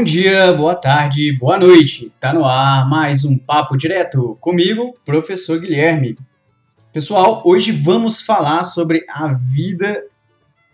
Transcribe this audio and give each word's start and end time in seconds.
Bom 0.00 0.04
dia, 0.04 0.50
boa 0.54 0.74
tarde, 0.74 1.30
boa 1.38 1.58
noite. 1.58 2.10
Tá 2.18 2.32
no 2.32 2.42
ar 2.42 2.88
mais 2.88 3.22
um 3.26 3.36
papo 3.36 3.76
direto 3.76 4.34
comigo, 4.40 4.96
professor 5.04 5.60
Guilherme. 5.60 6.16
Pessoal, 6.90 7.42
hoje 7.44 7.70
vamos 7.70 8.22
falar 8.22 8.64
sobre 8.64 9.04
a 9.10 9.30
vida 9.34 10.06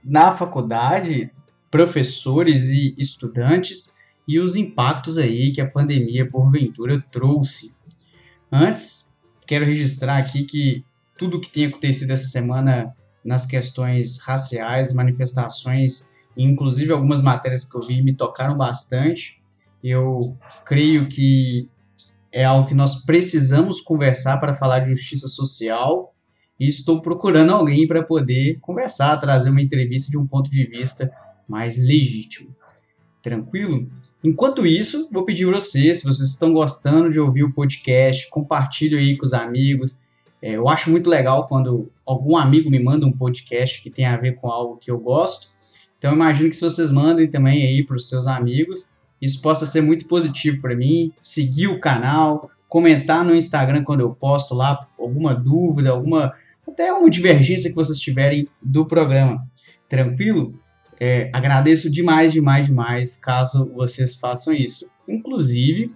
na 0.04 0.30
faculdade, 0.30 1.28
professores 1.72 2.68
e 2.68 2.94
estudantes 2.96 3.96
e 4.28 4.38
os 4.38 4.54
impactos 4.54 5.18
aí 5.18 5.50
que 5.50 5.60
a 5.60 5.68
pandemia 5.68 6.30
porventura 6.30 7.04
trouxe. 7.10 7.74
Antes, 8.50 9.26
quero 9.44 9.64
registrar 9.64 10.18
aqui 10.18 10.44
que 10.44 10.84
tudo 11.18 11.40
que 11.40 11.50
tem 11.50 11.66
acontecido 11.66 12.12
essa 12.12 12.26
semana 12.26 12.94
nas 13.24 13.44
questões 13.44 14.20
raciais, 14.20 14.94
manifestações 14.94 16.12
inclusive 16.44 16.92
algumas 16.92 17.22
matérias 17.22 17.64
que 17.64 17.76
eu 17.76 17.80
vi 17.80 18.02
me 18.02 18.14
tocaram 18.14 18.56
bastante. 18.56 19.40
Eu 19.82 20.36
creio 20.64 21.06
que 21.06 21.68
é 22.32 22.44
algo 22.44 22.68
que 22.68 22.74
nós 22.74 23.04
precisamos 23.04 23.80
conversar 23.80 24.38
para 24.38 24.54
falar 24.54 24.80
de 24.80 24.90
justiça 24.90 25.28
social 25.28 26.12
e 26.58 26.68
estou 26.68 27.00
procurando 27.00 27.52
alguém 27.52 27.86
para 27.86 28.02
poder 28.02 28.58
conversar, 28.60 29.16
trazer 29.18 29.50
uma 29.50 29.60
entrevista 29.60 30.10
de 30.10 30.18
um 30.18 30.26
ponto 30.26 30.50
de 30.50 30.66
vista 30.66 31.10
mais 31.48 31.78
legítimo. 31.78 32.54
Tranquilo? 33.22 33.88
Enquanto 34.22 34.66
isso, 34.66 35.08
vou 35.12 35.24
pedir 35.24 35.46
para 35.46 35.60
vocês, 35.60 35.98
se 35.98 36.04
vocês 36.04 36.30
estão 36.30 36.52
gostando 36.52 37.10
de 37.10 37.20
ouvir 37.20 37.44
o 37.44 37.52
podcast, 37.52 38.28
compartilhe 38.28 38.96
aí 38.96 39.16
com 39.16 39.24
os 39.24 39.32
amigos. 39.32 40.00
É, 40.42 40.52
eu 40.52 40.68
acho 40.68 40.90
muito 40.90 41.08
legal 41.08 41.46
quando 41.46 41.90
algum 42.04 42.36
amigo 42.36 42.70
me 42.70 42.78
manda 42.78 43.06
um 43.06 43.12
podcast 43.12 43.82
que 43.82 43.90
tem 43.90 44.04
a 44.04 44.16
ver 44.16 44.32
com 44.36 44.50
algo 44.50 44.76
que 44.76 44.90
eu 44.90 44.98
gosto. 44.98 45.48
Então 45.98 46.12
imagino 46.12 46.50
que 46.50 46.56
se 46.56 46.62
vocês 46.62 46.90
mandem 46.90 47.28
também 47.28 47.66
aí 47.66 47.84
para 47.84 47.96
os 47.96 48.08
seus 48.08 48.26
amigos, 48.26 48.88
isso 49.20 49.40
possa 49.40 49.64
ser 49.64 49.80
muito 49.80 50.06
positivo 50.06 50.60
para 50.60 50.76
mim. 50.76 51.12
Seguir 51.20 51.68
o 51.68 51.80
canal, 51.80 52.50
comentar 52.68 53.24
no 53.24 53.34
Instagram 53.34 53.82
quando 53.82 54.02
eu 54.02 54.14
posto 54.14 54.54
lá 54.54 54.86
alguma 54.98 55.34
dúvida, 55.34 55.90
alguma 55.90 56.32
até 56.66 56.92
uma 56.92 57.08
divergência 57.08 57.70
que 57.70 57.76
vocês 57.76 57.98
tiverem 57.98 58.48
do 58.60 58.86
programa. 58.86 59.46
Tranquilo? 59.88 60.58
É, 60.98 61.30
agradeço 61.32 61.90
demais, 61.90 62.32
demais, 62.32 62.66
demais 62.66 63.16
caso 63.16 63.70
vocês 63.74 64.16
façam 64.16 64.52
isso. 64.52 64.86
Inclusive, 65.08 65.94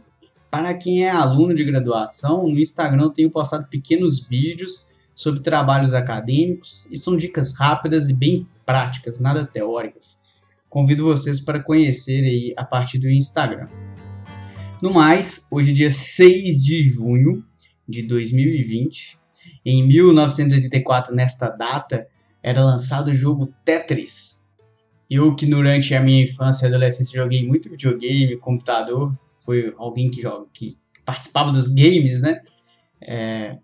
para 0.50 0.74
quem 0.74 1.04
é 1.04 1.10
aluno 1.10 1.54
de 1.54 1.64
graduação, 1.64 2.48
no 2.48 2.58
Instagram 2.58 3.04
eu 3.04 3.10
tenho 3.10 3.30
postado 3.30 3.66
pequenos 3.68 4.26
vídeos 4.26 4.88
sobre 5.14 5.40
trabalhos 5.40 5.92
acadêmicos 5.94 6.86
e 6.90 6.98
são 6.98 7.16
dicas 7.16 7.56
rápidas 7.56 8.08
e 8.08 8.14
bem 8.14 8.46
práticas, 8.70 9.18
nada 9.18 9.44
teóricas. 9.44 10.20
Convido 10.68 11.04
vocês 11.04 11.40
para 11.40 11.60
conhecer 11.60 12.24
aí 12.24 12.54
a 12.56 12.64
partir 12.64 13.00
do 13.00 13.10
Instagram. 13.10 13.66
No 14.80 14.94
mais, 14.94 15.48
hoje 15.50 15.72
é 15.72 15.74
dia 15.74 15.90
6 15.90 16.62
de 16.62 16.88
junho 16.88 17.44
de 17.88 18.02
2020. 18.04 19.18
Em 19.66 19.84
1984, 19.84 21.16
nesta 21.16 21.50
data, 21.50 22.06
era 22.40 22.64
lançado 22.64 23.08
o 23.08 23.14
jogo 23.14 23.52
Tetris. 23.64 24.44
Eu 25.10 25.34
que 25.34 25.46
durante 25.46 25.92
a 25.92 26.00
minha 26.00 26.22
infância 26.22 26.66
e 26.66 26.68
adolescência 26.68 27.20
joguei 27.20 27.44
muito 27.44 27.68
videogame, 27.68 28.36
computador, 28.36 29.18
foi 29.38 29.74
alguém 29.76 30.08
que 30.08 30.22
joga, 30.22 30.46
que 30.52 30.78
participava 31.04 31.50
dos 31.50 31.68
games, 31.68 32.22
né? 32.22 32.40
É, 33.02 33.58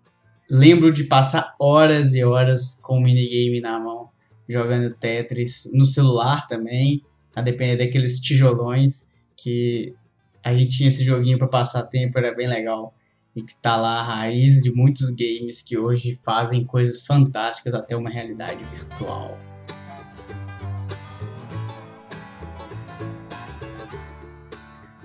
lembro 0.51 0.91
de 0.91 1.05
passar 1.05 1.55
horas 1.57 2.13
e 2.13 2.25
horas 2.25 2.81
com 2.81 2.97
o 2.97 3.01
minigame 3.01 3.61
na 3.61 3.79
mão 3.79 4.09
jogando 4.47 4.93
Tetris 4.93 5.69
no 5.73 5.83
celular 5.83 6.47
também, 6.47 7.03
a 7.35 7.41
depender 7.41 7.77
daqueles 7.77 8.19
tijolões 8.19 9.15
que 9.35 9.93
a 10.43 10.53
gente 10.53 10.77
tinha 10.77 10.89
esse 10.89 11.03
joguinho 11.03 11.37
para 11.37 11.47
passar 11.47 11.83
tempo, 11.87 12.17
era 12.17 12.33
bem 12.33 12.47
legal. 12.47 12.95
E 13.35 13.43
que 13.43 13.55
tá 13.61 13.75
lá 13.75 13.99
a 13.99 14.03
raiz 14.03 14.63
de 14.63 14.71
muitos 14.71 15.09
games 15.11 15.61
que 15.61 15.77
hoje 15.77 16.19
fazem 16.23 16.65
coisas 16.65 17.05
fantásticas 17.05 17.73
até 17.73 17.95
uma 17.95 18.09
realidade 18.09 18.63
virtual. 18.73 19.37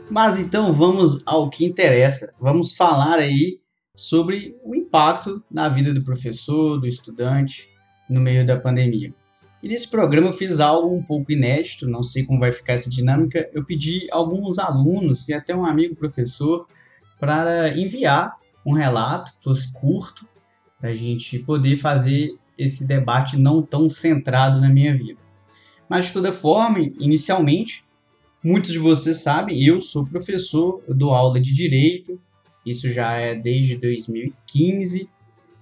Mas 0.09 0.39
então 0.39 0.73
vamos 0.73 1.23
ao 1.27 1.51
que 1.51 1.65
interessa. 1.65 2.35
Vamos 2.41 2.75
falar 2.75 3.19
aí 3.19 3.61
sobre 3.95 4.57
o 4.65 4.75
impacto 4.75 5.43
na 5.51 5.69
vida 5.69 5.93
do 5.93 6.03
professor, 6.03 6.79
do 6.79 6.87
estudante 6.87 7.69
no 8.09 8.21
meio 8.21 8.47
da 8.47 8.59
pandemia. 8.59 9.15
E 9.63 9.69
nesse 9.69 9.89
programa 9.89 10.29
eu 10.29 10.33
fiz 10.33 10.59
algo 10.59 10.95
um 10.95 11.03
pouco 11.03 11.31
inédito, 11.31 11.89
não 11.89 12.03
sei 12.03 12.25
como 12.25 12.41
vai 12.41 12.51
ficar 12.51 12.73
essa 12.73 12.91
dinâmica. 12.91 13.49
Eu 13.53 13.65
pedi 13.65 14.09
alguns 14.11 14.59
alunos 14.59 15.29
e 15.29 15.35
até 15.35 15.55
um 15.55 15.65
amigo 15.65 15.95
professor 15.95 16.67
para 17.21 17.77
enviar 17.79 18.37
um 18.67 18.73
relato 18.73 19.33
que 19.37 19.45
fosse 19.45 19.73
curto, 19.73 20.27
para 20.81 20.91
a 20.91 20.95
gente 20.95 21.39
poder 21.39 21.77
fazer 21.77 22.35
esse 22.59 22.87
debate 22.87 23.37
não 23.37 23.63
tão 23.63 23.89
centrado 23.89 24.61
na 24.61 24.69
minha 24.69 24.97
vida. 24.97 25.23
Mas 25.89 26.07
de 26.07 26.13
toda 26.13 26.33
forma, 26.33 26.81
inicialmente, 26.81 27.85
muitos 28.43 28.73
de 28.73 28.79
vocês 28.79 29.19
sabem, 29.23 29.65
eu 29.65 29.81
sou 29.81 30.09
professor, 30.09 30.83
eu 30.89 30.95
dou 30.95 31.15
aula 31.15 31.41
de 31.41 31.53
direito, 31.53 32.21
isso 32.67 32.91
já 32.93 33.13
é 33.13 33.35
desde 33.35 33.77
2015, 33.77 35.09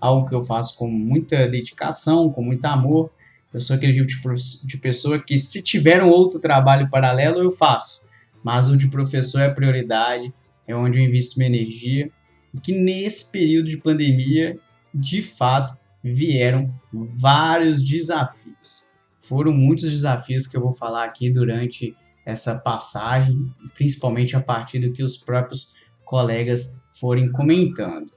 algo 0.01 0.27
que 0.27 0.35
eu 0.35 0.43
faço 0.43 0.79
com 0.79 0.89
muita 0.89 1.47
dedicação, 1.47 2.31
com 2.31 2.43
muito 2.43 2.65
amor. 2.65 3.11
Eu 3.53 3.61
sou 3.61 3.75
aquele 3.75 4.07
tipo 4.07 4.33
de 4.33 4.79
pessoa 4.79 5.19
que, 5.19 5.37
se 5.39 5.63
tiver 5.63 6.03
um 6.03 6.09
outro 6.09 6.41
trabalho 6.41 6.89
paralelo, 6.89 7.41
eu 7.41 7.51
faço. 7.51 8.05
Mas 8.45 8.69
o 8.69 8.77
de 8.77 8.89
professor 8.89 9.41
é 9.41 9.47
a 9.47 9.55
prioridade, 9.55 10.33
é 10.67 10.75
onde 10.75 10.99
eu 10.99 11.05
invisto 11.05 11.39
minha 11.39 11.49
energia. 11.49 12.11
E 12.55 12.61
que 12.61 12.73
nesse 12.73 13.31
período 13.33 13.69
de 13.69 13.77
pandemia, 13.77 14.59
de 14.95 15.21
fato, 15.21 15.77
vieram 16.03 16.73
vários 16.93 17.83
desafios. 17.83 18.85
Foram 19.21 19.53
muitos 19.53 19.91
desafios 19.91 20.47
que 20.47 20.57
eu 20.57 20.61
vou 20.61 20.73
falar 20.73 21.05
aqui 21.05 21.31
durante 21.31 21.97
essa 22.25 22.59
passagem, 22.59 23.53
principalmente 23.75 24.37
a 24.37 24.41
partir 24.41 24.79
do 24.79 24.93
que 24.93 25.03
os 25.03 25.17
próprios 25.17 25.75
colegas 26.05 26.83
forem 26.93 27.31
comentando. 27.31 28.11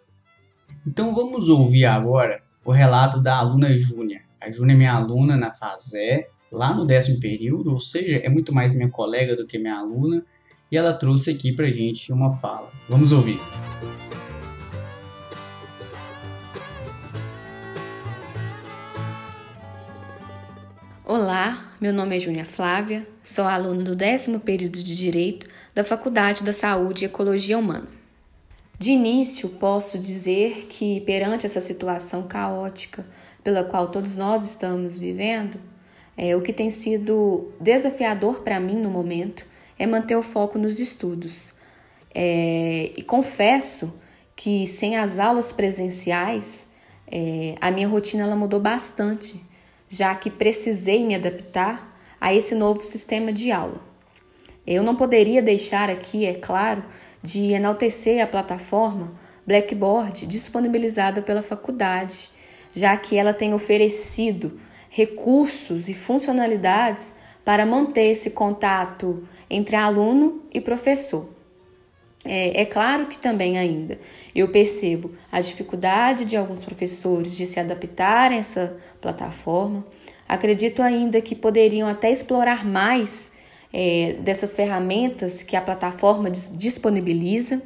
Então 0.85 1.13
vamos 1.13 1.49
ouvir 1.49 1.85
agora 1.85 2.41
o 2.65 2.71
relato 2.71 3.21
da 3.21 3.35
aluna 3.35 3.75
Júnia. 3.77 4.22
A 4.43 4.51
Júnia 4.51 4.73
é 4.73 4.75
minha 4.75 4.91
aluna 4.91 5.37
na 5.37 5.51
FASÉ, 5.51 6.27
lá 6.51 6.73
no 6.75 6.85
décimo 6.85 7.17
período, 7.21 7.71
ou 7.71 7.79
seja, 7.79 8.17
é 8.17 8.27
muito 8.27 8.53
mais 8.53 8.73
minha 8.75 8.89
colega 8.89 9.37
do 9.37 9.47
que 9.47 9.57
minha 9.57 9.77
aluna, 9.77 10.21
e 10.69 10.75
ela 10.75 10.91
trouxe 10.91 11.31
aqui 11.31 11.53
pra 11.53 11.69
gente 11.69 12.11
uma 12.11 12.29
fala. 12.29 12.69
Vamos 12.89 13.13
ouvir. 13.13 13.39
Olá, 21.05 21.73
meu 21.79 21.93
nome 21.93 22.17
é 22.17 22.19
Júnia 22.19 22.43
Flávia, 22.43 23.07
sou 23.23 23.45
aluna 23.45 23.81
do 23.81 23.95
décimo 23.95 24.41
período 24.41 24.83
de 24.83 24.93
Direito 24.93 25.47
da 25.73 25.85
Faculdade 25.85 26.43
da 26.43 26.51
Saúde 26.51 27.05
e 27.05 27.07
Ecologia 27.07 27.57
Humana. 27.57 27.87
De 28.77 28.91
início, 28.91 29.47
posso 29.47 29.97
dizer 29.97 30.65
que, 30.67 30.99
perante 31.01 31.45
essa 31.45 31.61
situação 31.61 32.23
caótica 32.23 33.05
pela 33.43 33.63
qual 33.63 33.89
todos 33.89 34.15
nós 34.15 34.45
estamos 34.45 34.97
vivendo, 34.97 35.59
é, 36.17 36.35
o 36.35 36.41
que 36.41 36.53
tem 36.53 36.69
sido 36.69 37.51
desafiador 37.59 38.41
para 38.41 38.59
mim 38.59 38.75
no 38.75 38.89
momento 38.89 39.45
é 39.77 39.85
manter 39.85 40.15
o 40.15 40.21
foco 40.21 40.57
nos 40.57 40.79
estudos. 40.79 41.53
É, 42.13 42.91
e 42.95 43.01
confesso 43.01 43.99
que 44.35 44.67
sem 44.67 44.95
as 44.95 45.19
aulas 45.19 45.51
presenciais, 45.51 46.67
é, 47.11 47.55
a 47.59 47.71
minha 47.71 47.87
rotina 47.87 48.23
ela 48.23 48.35
mudou 48.35 48.59
bastante, 48.59 49.43
já 49.89 50.13
que 50.15 50.29
precisei 50.29 51.05
me 51.05 51.15
adaptar 51.15 51.91
a 52.21 52.33
esse 52.33 52.55
novo 52.55 52.81
sistema 52.81 53.33
de 53.33 53.51
aula. 53.51 53.81
Eu 54.65 54.81
não 54.81 54.95
poderia 54.95 55.41
deixar 55.41 55.89
aqui, 55.89 56.25
é 56.25 56.33
claro, 56.33 56.83
de 57.21 57.51
enaltecer 57.51 58.23
a 58.23 58.27
plataforma 58.27 59.13
Blackboard 59.45 60.25
disponibilizada 60.25 61.21
pela 61.21 61.41
faculdade 61.41 62.29
já 62.73 62.97
que 62.97 63.15
ela 63.15 63.33
tem 63.33 63.53
oferecido 63.53 64.59
recursos 64.89 65.87
e 65.87 65.93
funcionalidades 65.93 67.15
para 67.45 67.65
manter 67.65 68.11
esse 68.11 68.31
contato 68.31 69.27
entre 69.49 69.75
aluno 69.75 70.41
e 70.53 70.59
professor. 70.59 71.29
É, 72.25 72.61
é, 72.61 72.65
claro 72.65 73.07
que 73.07 73.17
também 73.17 73.57
ainda 73.57 73.99
eu 74.33 74.49
percebo 74.49 75.11
a 75.31 75.41
dificuldade 75.41 76.23
de 76.23 76.37
alguns 76.37 76.63
professores 76.63 77.35
de 77.35 77.45
se 77.45 77.59
adaptarem 77.59 78.37
a 78.37 78.39
essa 78.39 78.77
plataforma. 79.01 79.85
Acredito 80.27 80.81
ainda 80.81 81.19
que 81.21 81.35
poderiam 81.35 81.87
até 81.87 82.09
explorar 82.09 82.65
mais 82.65 83.33
é, 83.73 84.15
dessas 84.19 84.55
ferramentas 84.55 85.43
que 85.43 85.55
a 85.55 85.61
plataforma 85.61 86.29
disponibiliza, 86.29 87.61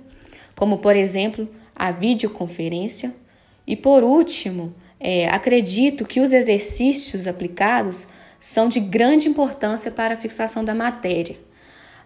como 0.56 0.80
por 0.80 0.96
exemplo 0.96 1.48
a 1.76 1.92
videoconferência. 1.92 3.14
E 3.68 3.76
por 3.76 4.04
último, 4.04 4.74
é, 5.00 5.30
acredito 5.30 6.06
que 6.06 6.20
os 6.20 6.32
exercícios 6.32 7.28
aplicados 7.28 8.08
são 8.40 8.68
de 8.68 8.80
grande 8.80 9.28
importância 9.28 9.92
para 9.92 10.14
a 10.14 10.18
fixação 10.18 10.64
da 10.64 10.74
matéria, 10.74 11.38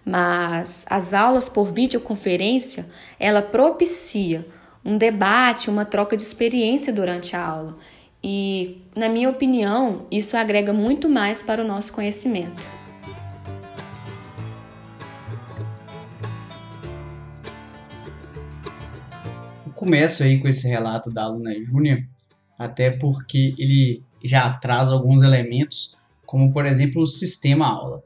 mas 0.03 0.85
as 0.89 1.13
aulas 1.13 1.47
por 1.47 1.71
videoconferência, 1.71 2.85
ela 3.19 3.41
propicia 3.41 4.45
um 4.83 4.97
debate, 4.97 5.69
uma 5.69 5.85
troca 5.85 6.17
de 6.17 6.23
experiência 6.23 6.91
durante 6.91 7.35
a 7.35 7.45
aula. 7.45 7.77
E, 8.23 8.81
na 8.95 9.09
minha 9.09 9.29
opinião, 9.29 10.05
isso 10.11 10.37
agrega 10.37 10.73
muito 10.73 11.09
mais 11.09 11.41
para 11.41 11.63
o 11.63 11.67
nosso 11.67 11.93
conhecimento. 11.93 12.61
Começo 19.75 20.21
aí 20.23 20.39
com 20.39 20.47
esse 20.47 20.67
relato 20.67 21.09
da 21.09 21.23
aluna 21.23 21.59
Júnior, 21.59 22.03
até 22.61 22.91
porque 22.91 23.55
ele 23.57 24.03
já 24.23 24.53
traz 24.53 24.89
alguns 24.89 25.23
elementos, 25.23 25.97
como 26.27 26.53
por 26.53 26.67
exemplo 26.67 27.01
o 27.01 27.07
sistema 27.07 27.65
aula. 27.65 28.03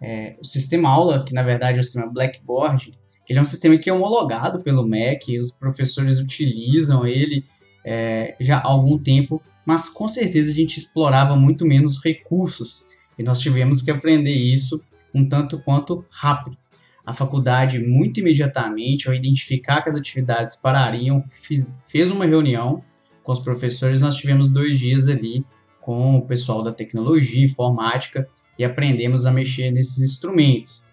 É, 0.00 0.36
o 0.40 0.44
sistema 0.44 0.88
aula, 0.88 1.22
que 1.22 1.34
na 1.34 1.42
verdade 1.42 1.76
é 1.76 1.80
o 1.82 1.84
sistema 1.84 2.10
Blackboard, 2.10 2.92
ele 3.28 3.38
é 3.38 3.42
um 3.42 3.44
sistema 3.44 3.76
que 3.76 3.90
é 3.90 3.92
homologado 3.92 4.62
pelo 4.62 4.86
MEC, 4.86 5.38
os 5.38 5.52
professores 5.52 6.18
utilizam 6.18 7.06
ele 7.06 7.44
é, 7.84 8.34
já 8.40 8.56
há 8.56 8.68
algum 8.68 8.98
tempo, 8.98 9.42
mas 9.66 9.90
com 9.90 10.08
certeza 10.08 10.50
a 10.50 10.54
gente 10.54 10.78
explorava 10.78 11.36
muito 11.36 11.66
menos 11.66 12.02
recursos 12.02 12.86
e 13.18 13.22
nós 13.22 13.38
tivemos 13.38 13.82
que 13.82 13.90
aprender 13.90 14.32
isso 14.32 14.82
um 15.14 15.28
tanto 15.28 15.58
quanto 15.58 16.02
rápido. 16.10 16.56
A 17.04 17.12
faculdade, 17.12 17.78
muito 17.78 18.20
imediatamente, 18.20 19.08
ao 19.08 19.14
identificar 19.14 19.82
que 19.82 19.90
as 19.90 19.96
atividades 19.96 20.54
parariam, 20.54 21.20
fiz, 21.20 21.80
fez 21.84 22.10
uma 22.10 22.24
reunião 22.24 22.80
com 23.22 23.32
os 23.32 23.40
professores. 23.40 24.02
Nós 24.02 24.16
tivemos 24.16 24.48
dois 24.48 24.78
dias 24.78 25.08
ali 25.08 25.44
com 25.80 26.16
o 26.16 26.26
pessoal 26.26 26.62
da 26.62 26.72
tecnologia, 26.72 27.44
informática 27.44 28.28
e 28.58 28.64
aprendemos 28.64 29.26
a 29.26 29.32
mexer 29.32 29.70
nesses 29.70 30.02
instrumentos. 30.02 30.84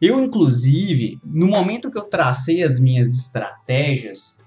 Eu, 0.00 0.22
inclusive, 0.22 1.18
no 1.24 1.46
momento 1.46 1.90
que 1.90 1.98
eu 1.98 2.04
tracei 2.04 2.62
as 2.62 2.78
minhas 2.78 3.12
estratégias, 3.12 4.40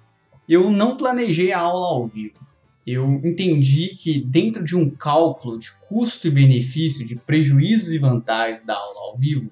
eu 0.48 0.70
não 0.70 0.96
planejei 0.96 1.52
a 1.52 1.60
aula 1.60 1.88
ao 1.88 2.08
vivo. 2.08 2.40
Eu 2.86 3.22
entendi 3.24 3.90
que 3.90 4.24
dentro 4.24 4.64
de 4.64 4.76
um 4.76 4.90
cálculo 4.90 5.60
de 5.60 5.72
custo 5.88 6.28
e 6.28 6.32
benefício, 6.32 7.06
de 7.06 7.16
prejuízos 7.16 7.92
e 7.92 8.00
vantagens 8.00 8.64
da 8.64 8.76
aula 8.76 9.00
ao 9.02 9.18
vivo, 9.18 9.52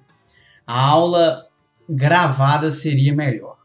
a 0.66 0.80
aula 0.80 1.46
gravada 1.88 2.70
seria 2.70 3.14
melhor. 3.14 3.57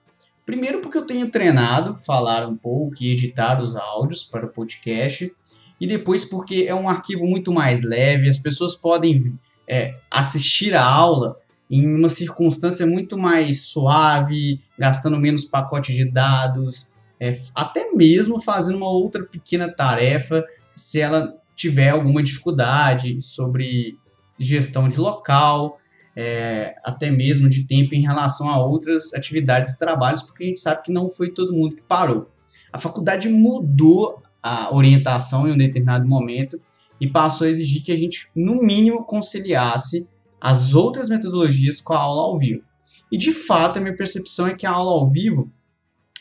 Primeiro 0.46 0.82
porque 0.82 0.98
eu 0.98 1.06
tenho 1.06 1.30
treinado 1.30 1.96
falar 1.96 2.48
um 2.48 2.56
pouco 2.56 2.96
e 3.02 3.12
editar 3.12 3.62
os 3.62 3.76
áudios 3.76 4.24
para 4.24 4.46
o 4.46 4.50
podcast, 4.50 5.32
e 5.80 5.88
depois 5.88 6.26
porque 6.26 6.66
é 6.68 6.76
um 6.76 6.90
arquivo 6.90 7.26
muito 7.26 7.52
mais 7.52 7.82
leve, 7.82 8.30
as 8.30 8.38
pessoas 8.38 8.76
podem 8.76 9.38
é, 9.68 9.96
assistir 10.12 10.74
a 10.74 10.84
aula 10.84 11.38
em 11.70 11.88
uma 11.88 12.10
circunstância 12.10 12.86
muito 12.86 13.18
mais 13.18 13.66
suave, 13.66 14.60
gastando 14.78 15.20
menos 15.20 15.46
pacote 15.46 15.94
de 15.94 16.06
dados, 16.06 16.88
é, 17.20 17.34
até 17.56 17.92
mesmo 17.94 18.42
fazendo 18.42 18.78
uma 18.78 18.90
outra 18.90 19.24
pequena 19.24 19.74
tarefa 19.74 20.44
se 20.70 21.00
ela 21.00 21.34
tiver 21.56 21.90
alguma 21.90 22.22
dificuldade 22.22 23.22
sobre 23.22 23.98
gestão 24.38 24.88
de 24.90 24.98
local, 24.98 25.80
é, 26.16 26.76
até 26.84 27.10
mesmo 27.10 27.50
de 27.50 27.66
tempo 27.66 27.96
em 27.96 28.02
relação 28.02 28.50
a 28.50 28.64
outras 28.64 29.14
atividades 29.14 29.74
e 29.74 29.80
trabalhos, 29.80 30.22
porque 30.22 30.44
a 30.44 30.48
gente 30.48 30.62
sabe 30.62 30.84
que 30.84 30.92
não 30.92 31.10
foi 31.10 31.32
todo 31.32 31.54
mundo 31.54 31.76
que 31.76 31.82
parou. 31.82 32.30
A 32.72 32.78
faculdade 32.78 33.30
mudou 33.30 34.22
a 34.42 34.74
orientação 34.76 35.48
em 35.48 35.52
um 35.52 35.58
determinado 35.58 36.08
momento 36.08 36.60
e 37.00 37.08
passou 37.08 37.48
a 37.48 37.50
exigir 37.50 37.84
que 37.84 37.92
a 37.92 37.98
gente, 37.98 38.30
no 38.36 38.62
mínimo, 38.62 39.06
conciliasse 39.06 40.08
as 40.40 40.74
outras 40.74 41.10
metodologias 41.10 41.80
com 41.80 41.94
a 41.94 42.00
aula 42.00 42.24
ao 42.24 42.38
vivo. 42.38 42.64
E 43.12 43.18
de 43.18 43.32
fato, 43.32 43.78
a 43.78 43.82
minha 43.82 43.96
percepção 43.96 44.48
é 44.48 44.56
que 44.56 44.66
a 44.66 44.72
aula 44.72 44.92
ao 44.92 45.10
vivo 45.10 45.52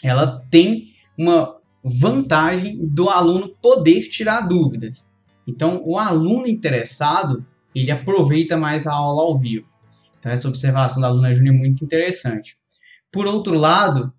ela 0.02 0.44
tem 0.50 0.88
uma 1.16 1.56
vantagem 1.82 2.78
do 2.80 3.08
aluno 3.08 3.54
poder 3.60 4.08
tirar 4.08 4.42
dúvidas. 4.42 5.10
Então, 5.46 5.82
o 5.84 5.98
aluno 5.98 6.46
interessado, 6.46 7.44
ele 7.74 7.90
aproveita 7.90 8.56
mais 8.56 8.86
a 8.86 8.92
aula 8.92 9.22
ao 9.22 9.38
vivo. 9.38 9.66
Então, 10.22 10.30
essa 10.30 10.46
observação 10.46 11.02
da 11.02 11.08
aluna 11.08 11.34
Júnior 11.34 11.56
é 11.56 11.58
muito 11.58 11.84
interessante. 11.84 12.56
Por 13.10 13.26
outro 13.26 13.54
lado, 13.54 14.12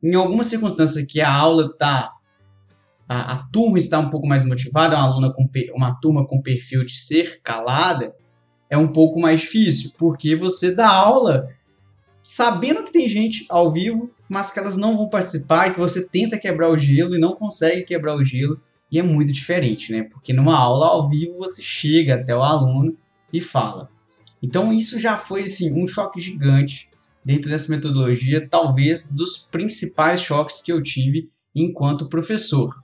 em 0.00 0.14
alguma 0.14 0.44
circunstância 0.44 1.04
que 1.04 1.20
a 1.20 1.28
aula 1.28 1.66
está 1.72 2.12
a, 3.08 3.32
a, 3.32 3.36
turma 3.48 3.76
está 3.76 3.98
um 3.98 4.08
pouco 4.08 4.28
mais 4.28 4.46
motivada, 4.46 4.94
uma, 4.94 5.08
aluna 5.08 5.32
com, 5.32 5.50
uma 5.74 5.92
turma 6.00 6.24
com 6.24 6.40
perfil 6.40 6.84
de 6.84 6.96
ser 6.96 7.40
calada, 7.42 8.14
é 8.70 8.78
um 8.78 8.86
pouco 8.86 9.18
mais 9.18 9.40
difícil, 9.40 9.90
porque 9.98 10.36
você 10.36 10.72
dá 10.72 10.88
aula 10.88 11.48
sabendo 12.22 12.84
que 12.84 12.92
tem 12.92 13.08
gente 13.08 13.44
ao 13.48 13.72
vivo, 13.72 14.08
mas 14.28 14.52
que 14.52 14.60
elas 14.60 14.76
não 14.76 14.96
vão 14.96 15.08
participar 15.08 15.66
e 15.66 15.72
que 15.72 15.80
você 15.80 16.08
tenta 16.08 16.38
quebrar 16.38 16.70
o 16.70 16.78
gelo 16.78 17.16
e 17.16 17.18
não 17.18 17.34
consegue 17.34 17.82
quebrar 17.82 18.14
o 18.14 18.24
gelo, 18.24 18.56
e 18.92 19.00
é 19.00 19.02
muito 19.02 19.32
diferente, 19.32 19.90
né? 19.90 20.04
Porque 20.04 20.32
numa 20.32 20.56
aula 20.56 20.86
ao 20.86 21.08
vivo 21.08 21.38
você 21.38 21.60
chega 21.60 22.14
até 22.14 22.36
o 22.36 22.44
aluno 22.44 22.96
e 23.32 23.40
fala. 23.40 23.90
Então 24.42 24.72
isso 24.72 24.98
já 24.98 25.16
foi 25.16 25.44
assim, 25.44 25.72
um 25.72 25.86
choque 25.86 26.20
gigante 26.20 26.90
dentro 27.24 27.50
dessa 27.50 27.70
metodologia, 27.70 28.46
talvez 28.48 29.12
dos 29.12 29.36
principais 29.36 30.20
choques 30.20 30.62
que 30.62 30.72
eu 30.72 30.82
tive 30.82 31.26
enquanto 31.54 32.08
professor. 32.08 32.82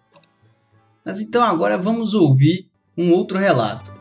Mas 1.04 1.20
então 1.20 1.42
agora 1.42 1.78
vamos 1.78 2.14
ouvir 2.14 2.68
um 2.96 3.12
outro 3.12 3.38
relato. 3.38 3.92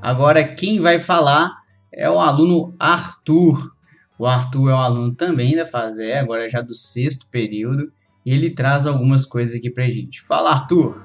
Agora 0.00 0.44
quem 0.44 0.80
vai 0.80 1.00
falar 1.00 1.58
é 1.92 2.08
o 2.08 2.20
aluno 2.20 2.74
Arthur. 2.78 3.74
O 4.18 4.26
Arthur 4.26 4.70
é 4.70 4.74
um 4.74 4.78
aluno 4.78 5.14
também 5.14 5.56
da 5.56 5.64
FASE, 5.64 6.12
agora 6.12 6.48
já 6.48 6.60
do 6.60 6.74
sexto 6.74 7.30
período, 7.30 7.92
e 8.26 8.32
ele 8.32 8.50
traz 8.50 8.86
algumas 8.86 9.24
coisas 9.24 9.54
aqui 9.54 9.70
pra 9.70 9.88
gente. 9.88 10.20
Fala, 10.22 10.50
Arthur! 10.50 11.04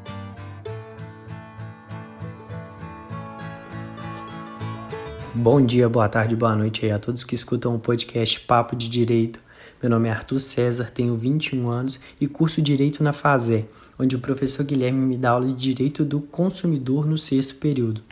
Bom 5.35 5.65
dia, 5.65 5.89
boa 5.89 6.07
tarde, 6.07 6.35
boa 6.35 6.55
noite 6.55 6.85
aí 6.85 6.91
a 6.91 6.99
todos 6.99 7.23
que 7.23 7.33
escutam 7.33 7.73
o 7.73 7.79
podcast 7.79 8.39
Papo 8.41 8.75
de 8.75 8.87
Direito. 8.87 9.39
Meu 9.81 9.89
nome 9.89 10.07
é 10.07 10.11
Arthur 10.11 10.37
César, 10.37 10.91
tenho 10.91 11.15
21 11.15 11.71
anos 11.71 11.99
e 12.21 12.27
curso 12.27 12.61
Direito 12.61 13.03
na 13.03 13.11
FASE, 13.13 13.65
onde 13.97 14.15
o 14.15 14.19
professor 14.19 14.63
Guilherme 14.63 15.03
me 15.03 15.17
dá 15.17 15.31
aula 15.31 15.47
de 15.47 15.55
Direito 15.55 16.05
do 16.05 16.21
Consumidor 16.21 17.07
no 17.07 17.17
sexto 17.17 17.55
período. 17.55 18.03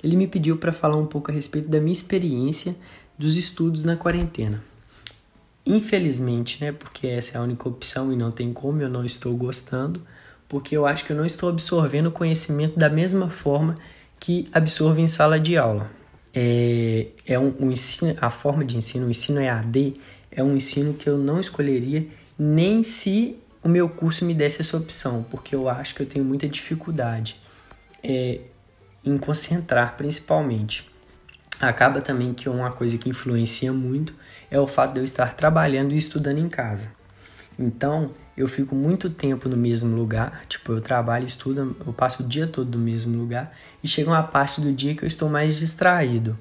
Ele 0.00 0.14
me 0.14 0.28
pediu 0.28 0.58
para 0.58 0.70
falar 0.70 0.96
um 0.96 1.06
pouco 1.06 1.32
a 1.32 1.34
respeito 1.34 1.68
da 1.68 1.80
minha 1.80 1.92
experiência 1.92 2.76
dos 3.18 3.36
estudos 3.36 3.82
na 3.82 3.96
quarentena. 3.96 4.62
Infelizmente, 5.66 6.62
né, 6.62 6.70
porque 6.70 7.08
essa 7.08 7.36
é 7.36 7.40
a 7.40 7.42
única 7.42 7.68
opção 7.68 8.12
e 8.12 8.16
não 8.16 8.30
tem 8.30 8.52
como, 8.52 8.80
eu 8.80 8.88
não 8.88 9.04
estou 9.04 9.36
gostando, 9.36 10.00
porque 10.48 10.76
eu 10.76 10.86
acho 10.86 11.04
que 11.04 11.10
eu 11.10 11.16
não 11.16 11.26
estou 11.26 11.48
absorvendo 11.48 12.12
conhecimento 12.12 12.78
da 12.78 12.88
mesma 12.88 13.28
forma 13.28 13.74
que 14.20 14.48
absorvo 14.52 15.00
em 15.00 15.08
sala 15.08 15.40
de 15.40 15.56
aula 15.56 15.98
é, 16.34 17.08
é 17.26 17.38
um, 17.38 17.54
um, 17.60 17.70
ensino, 17.70 18.16
a 18.20 18.30
forma 18.30 18.64
de 18.64 18.76
ensino, 18.76 19.06
o 19.06 19.10
ensino 19.10 19.40
EAD, 19.40 19.94
é 20.30 20.42
um 20.42 20.56
ensino 20.56 20.94
que 20.94 21.08
eu 21.08 21.18
não 21.18 21.40
escolheria 21.40 22.06
nem 22.38 22.82
se 22.82 23.36
o 23.62 23.68
meu 23.68 23.88
curso 23.88 24.24
me 24.24 24.32
desse 24.32 24.60
essa 24.60 24.76
opção, 24.76 25.26
porque 25.30 25.54
eu 25.54 25.68
acho 25.68 25.94
que 25.94 26.02
eu 26.02 26.06
tenho 26.06 26.24
muita 26.24 26.48
dificuldade 26.48 27.36
é, 28.02 28.40
em 29.04 29.18
concentrar, 29.18 29.96
principalmente. 29.96 30.88
Acaba 31.60 32.00
também 32.00 32.32
que 32.32 32.48
uma 32.48 32.70
coisa 32.70 32.96
que 32.96 33.08
influencia 33.08 33.72
muito 33.72 34.14
é 34.50 34.58
o 34.58 34.66
fato 34.66 34.94
de 34.94 35.00
eu 35.00 35.04
estar 35.04 35.34
trabalhando 35.34 35.92
e 35.92 35.98
estudando 35.98 36.38
em 36.38 36.48
casa. 36.48 36.92
Então, 37.58 38.10
eu 38.36 38.48
fico 38.48 38.74
muito 38.74 39.10
tempo 39.10 39.48
no 39.48 39.56
mesmo 39.56 39.94
lugar, 39.94 40.44
tipo, 40.48 40.72
eu 40.72 40.80
trabalho, 40.80 41.26
estudo, 41.26 41.76
eu 41.86 41.92
passo 41.92 42.22
o 42.22 42.26
dia 42.26 42.46
todo 42.46 42.78
no 42.78 42.84
mesmo 42.84 43.18
lugar 43.18 43.54
e 43.82 43.88
chega 43.88 44.08
uma 44.08 44.22
parte 44.22 44.60
do 44.60 44.72
dia 44.72 44.94
que 44.94 45.02
eu 45.02 45.06
estou 45.06 45.28
mais 45.28 45.58
distraído. 45.58 46.38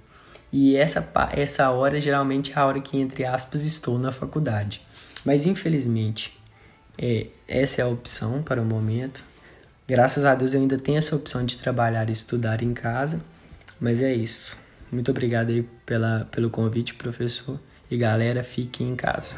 E 0.51 0.75
essa, 0.75 1.07
essa 1.33 1.69
hora 1.69 1.99
geralmente 1.99 2.53
é 2.53 2.55
a 2.55 2.65
hora 2.65 2.79
que, 2.79 2.97
entre 2.97 3.25
aspas, 3.25 3.63
estou 3.65 3.99
na 3.99 4.11
faculdade. 4.11 4.81
Mas 5.23 5.45
infelizmente, 5.45 6.39
é, 6.97 7.27
essa 7.47 7.81
é 7.81 7.83
a 7.83 7.87
opção 7.87 8.41
para 8.41 8.61
o 8.61 8.65
momento. 8.65 9.23
Graças 9.87 10.25
a 10.25 10.33
Deus 10.35 10.53
eu 10.53 10.61
ainda 10.61 10.77
tenho 10.77 10.97
essa 10.97 11.15
opção 11.15 11.45
de 11.45 11.57
trabalhar 11.57 12.09
e 12.09 12.13
estudar 12.13 12.63
em 12.63 12.73
casa. 12.73 13.21
Mas 13.79 14.01
é 14.01 14.13
isso. 14.13 14.57
Muito 14.91 15.11
obrigado 15.11 15.49
aí 15.49 15.63
pela, 15.85 16.27
pelo 16.31 16.49
convite, 16.49 16.95
professor. 16.95 17.59
E 17.89 17.97
galera, 17.97 18.43
fiquem 18.43 18.91
em 18.91 18.95
casa. 18.95 19.37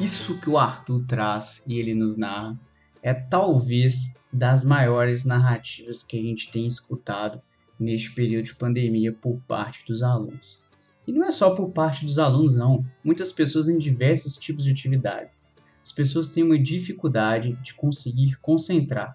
Isso 0.00 0.40
que 0.40 0.48
o 0.48 0.56
Arthur 0.56 1.04
traz 1.06 1.62
e 1.66 1.78
ele 1.78 1.94
nos 1.94 2.16
narra 2.16 2.58
é 3.02 3.12
talvez 3.12 4.18
das 4.32 4.64
maiores 4.64 5.26
narrativas 5.26 6.02
que 6.02 6.18
a 6.18 6.22
gente 6.22 6.50
tem 6.50 6.66
escutado 6.66 7.42
neste 7.78 8.14
período 8.14 8.46
de 8.46 8.54
pandemia 8.54 9.12
por 9.12 9.38
parte 9.46 9.84
dos 9.84 10.02
alunos. 10.02 10.58
E 11.06 11.12
não 11.12 11.22
é 11.22 11.30
só 11.30 11.54
por 11.54 11.70
parte 11.70 12.06
dos 12.06 12.18
alunos, 12.18 12.56
não. 12.56 12.82
Muitas 13.04 13.30
pessoas 13.30 13.68
em 13.68 13.76
diversos 13.76 14.36
tipos 14.36 14.64
de 14.64 14.70
atividades. 14.70 15.52
As 15.82 15.92
pessoas 15.92 16.30
têm 16.30 16.44
uma 16.44 16.58
dificuldade 16.58 17.58
de 17.62 17.74
conseguir 17.74 18.38
concentrar. 18.40 19.14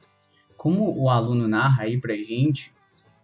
Como 0.55 0.95
o 0.95 1.09
aluno 1.09 1.47
narra 1.47 1.83
aí 1.83 1.99
pra 1.99 2.13
gente, 2.13 2.71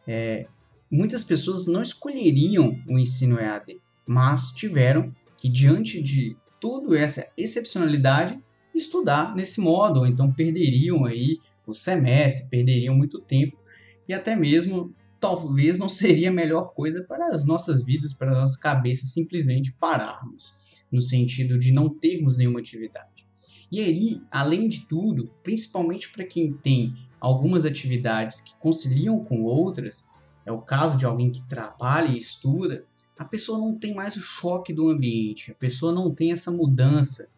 é, 0.08 0.48
muitas 0.90 1.24
pessoas 1.24 1.68
não 1.68 1.84
escolheriam 1.84 2.76
o 2.88 2.98
ensino 2.98 3.40
EAD, 3.40 3.80
mas 4.06 4.50
tiveram 4.50 5.14
que, 5.38 5.48
diante 5.48 6.02
de 6.02 6.36
toda 6.62 6.98
essa 6.98 7.28
excepcionalidade, 7.36 8.40
estudar 8.74 9.36
nesse 9.36 9.60
modo, 9.60 10.02
ou 10.02 10.08
então 10.08 10.32
perderiam 10.32 11.04
aí 11.04 11.40
o 11.68 11.74
semestre, 11.74 12.50
perderiam 12.50 12.96
muito 12.96 13.20
tempo 13.20 13.60
e 14.08 14.14
até 14.14 14.36
mesmo 14.36 14.94
talvez 15.20 15.78
não 15.78 15.90
seria 15.90 16.30
a 16.30 16.34
melhor 16.34 16.74
coisa 16.74 17.04
para 17.04 17.28
as 17.34 17.46
nossas 17.46 17.84
vidas, 17.84 18.14
para 18.14 18.32
as 18.32 18.38
nossas 18.38 18.56
cabeças 18.56 19.10
simplesmente 19.10 19.74
pararmos, 19.74 20.54
no 20.92 21.02
sentido 21.02 21.58
de 21.58 21.72
não 21.74 21.90
termos 21.90 22.38
nenhuma 22.38 22.60
atividade. 22.60 23.26
E 23.72 23.80
aí, 23.80 24.22
além 24.30 24.68
de 24.68 24.82
tudo, 24.82 25.32
principalmente 25.42 26.12
para 26.12 26.26
quem 26.26 26.54
tem 26.54 26.94
algumas 27.20 27.66
atividades 27.66 28.42
que 28.42 28.54
conciliam 28.60 29.24
com 29.24 29.44
outras, 29.44 30.06
é 30.46 30.52
o 30.52 30.62
caso 30.62 30.98
de 30.98 31.06
alguém 31.06 31.32
que 31.32 31.48
trabalha 31.48 32.10
e 32.10 32.18
estuda, 32.18 32.86
a 33.22 33.26
pessoa 33.26 33.60
não 33.60 33.78
tem 33.78 33.94
mais 33.94 34.16
o 34.16 34.20
choque 34.20 34.74
do 34.74 34.90
ambiente, 34.90 35.52
a 35.52 35.54
pessoa 35.54 35.94
não 35.94 36.12
tem 36.12 36.32
essa 36.32 36.50
mudança. 36.50 37.30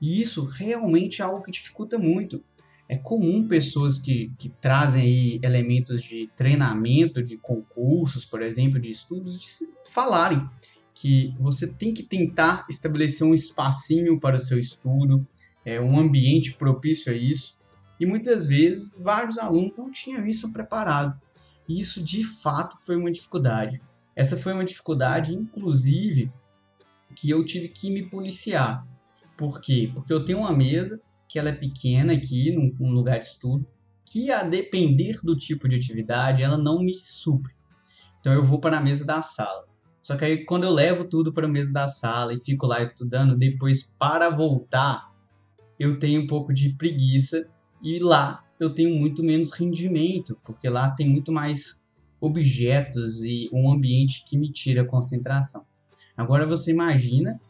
E 0.00 0.20
isso 0.20 0.44
realmente 0.44 1.20
é 1.20 1.24
algo 1.24 1.42
que 1.42 1.50
dificulta 1.50 1.98
muito. 1.98 2.40
É 2.88 2.96
comum 2.96 3.48
pessoas 3.48 3.98
que, 3.98 4.30
que 4.38 4.48
trazem 4.48 5.02
aí 5.02 5.40
elementos 5.42 6.04
de 6.04 6.30
treinamento, 6.36 7.20
de 7.20 7.36
concursos, 7.36 8.24
por 8.24 8.42
exemplo, 8.42 8.78
de 8.78 8.90
estudos, 8.90 9.40
de 9.40 9.48
falarem 9.90 10.48
que 10.94 11.34
você 11.40 11.66
tem 11.66 11.92
que 11.92 12.04
tentar 12.04 12.64
estabelecer 12.70 13.26
um 13.26 13.34
espacinho 13.34 14.20
para 14.20 14.36
o 14.36 14.38
seu 14.38 14.60
estudo, 14.60 15.26
é, 15.64 15.80
um 15.80 15.98
ambiente 15.98 16.52
propício 16.52 17.12
a 17.12 17.16
isso. 17.16 17.58
E 17.98 18.06
muitas 18.06 18.46
vezes 18.46 19.00
vários 19.00 19.36
alunos 19.36 19.78
não 19.78 19.90
tinham 19.90 20.24
isso 20.24 20.52
preparado. 20.52 21.20
E 21.68 21.80
isso 21.80 22.04
de 22.04 22.22
fato 22.22 22.76
foi 22.86 22.94
uma 22.94 23.10
dificuldade. 23.10 23.82
Essa 24.16 24.36
foi 24.36 24.52
uma 24.52 24.64
dificuldade, 24.64 25.34
inclusive, 25.34 26.32
que 27.14 27.30
eu 27.30 27.44
tive 27.44 27.68
que 27.68 27.90
me 27.90 28.08
policiar. 28.08 28.86
Por 29.36 29.60
quê? 29.60 29.90
Porque 29.94 30.12
eu 30.12 30.24
tenho 30.24 30.38
uma 30.38 30.52
mesa 30.52 31.00
que 31.28 31.38
ela 31.38 31.48
é 31.48 31.54
pequena 31.54 32.12
aqui, 32.12 32.52
num, 32.52 32.74
num 32.78 32.92
lugar 32.92 33.18
de 33.18 33.26
estudo, 33.26 33.66
que 34.04 34.30
a 34.30 34.42
depender 34.42 35.18
do 35.22 35.36
tipo 35.36 35.68
de 35.68 35.76
atividade, 35.76 36.42
ela 36.42 36.58
não 36.58 36.80
me 36.80 36.96
supre. 36.96 37.52
Então 38.20 38.32
eu 38.32 38.44
vou 38.44 38.60
para 38.60 38.78
a 38.78 38.80
mesa 38.80 39.04
da 39.04 39.20
sala. 39.22 39.64
Só 40.00 40.16
que 40.16 40.24
aí 40.24 40.44
quando 40.44 40.64
eu 40.64 40.70
levo 40.70 41.04
tudo 41.04 41.32
para 41.32 41.46
a 41.46 41.50
mesa 41.50 41.72
da 41.72 41.88
sala 41.88 42.34
e 42.34 42.42
fico 42.42 42.66
lá 42.66 42.82
estudando, 42.82 43.36
depois 43.36 43.82
para 43.82 44.28
voltar, 44.28 45.10
eu 45.78 45.98
tenho 45.98 46.22
um 46.22 46.26
pouco 46.26 46.52
de 46.52 46.70
preguiça 46.74 47.48
e 47.82 47.98
lá 47.98 48.44
eu 48.60 48.70
tenho 48.70 48.90
muito 48.90 49.22
menos 49.22 49.50
rendimento, 49.50 50.38
porque 50.44 50.68
lá 50.68 50.90
tem 50.90 51.08
muito 51.08 51.32
mais 51.32 51.83
objetos 52.24 53.22
e 53.22 53.48
um 53.52 53.70
ambiente 53.70 54.24
que 54.24 54.36
me 54.36 54.50
tira 54.50 54.82
a 54.82 54.86
concentração. 54.86 55.64
Agora 56.16 56.46
você 56.46 56.70
imagina 56.70 57.40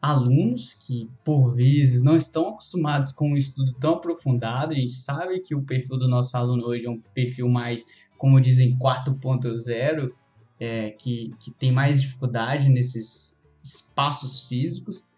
alunos 0.00 0.74
que 0.74 1.08
por 1.24 1.54
vezes 1.54 2.02
não 2.02 2.16
estão 2.16 2.48
acostumados 2.48 3.12
com 3.12 3.30
um 3.30 3.36
estudo 3.36 3.72
tão 3.74 3.94
aprofundado, 3.94 4.72
a 4.72 4.76
gente 4.76 4.94
sabe 4.94 5.38
que 5.40 5.54
o 5.54 5.62
perfil 5.62 5.96
do 5.96 6.08
nosso 6.08 6.36
aluno 6.36 6.66
hoje 6.66 6.86
é 6.86 6.90
um 6.90 7.00
perfil 7.14 7.48
mais, 7.48 7.84
como 8.18 8.40
dizem, 8.40 8.76
4.0, 8.76 10.10
é, 10.58 10.90
que, 10.90 11.32
que 11.38 11.52
tem 11.52 11.70
mais 11.70 12.00
dificuldade 12.00 12.68
nesses 12.68 13.40
espaços 13.62 14.46
físicos, 14.48 15.08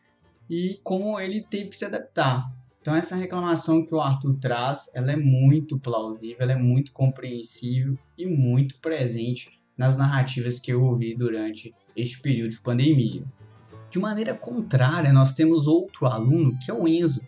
e 0.50 0.78
como 0.82 1.18
ele 1.18 1.40
teve 1.40 1.70
que 1.70 1.76
se 1.76 1.86
adaptar. 1.86 2.46
Então 2.84 2.94
essa 2.94 3.16
reclamação 3.16 3.86
que 3.86 3.94
o 3.94 3.98
Arthur 3.98 4.36
traz, 4.38 4.90
ela 4.94 5.10
é 5.10 5.16
muito 5.16 5.78
plausível, 5.78 6.36
ela 6.40 6.52
é 6.52 6.58
muito 6.58 6.92
compreensível 6.92 7.96
e 8.18 8.26
muito 8.26 8.78
presente 8.78 9.58
nas 9.74 9.96
narrativas 9.96 10.58
que 10.58 10.70
eu 10.70 10.84
ouvi 10.84 11.16
durante 11.16 11.74
este 11.96 12.20
período 12.20 12.50
de 12.50 12.60
pandemia. 12.60 13.24
De 13.88 13.98
maneira 13.98 14.34
contrária, 14.34 15.14
nós 15.14 15.32
temos 15.32 15.66
outro 15.66 16.04
aluno 16.04 16.58
que 16.62 16.70
é 16.70 16.74
o 16.74 16.86
Enzo. 16.86 17.26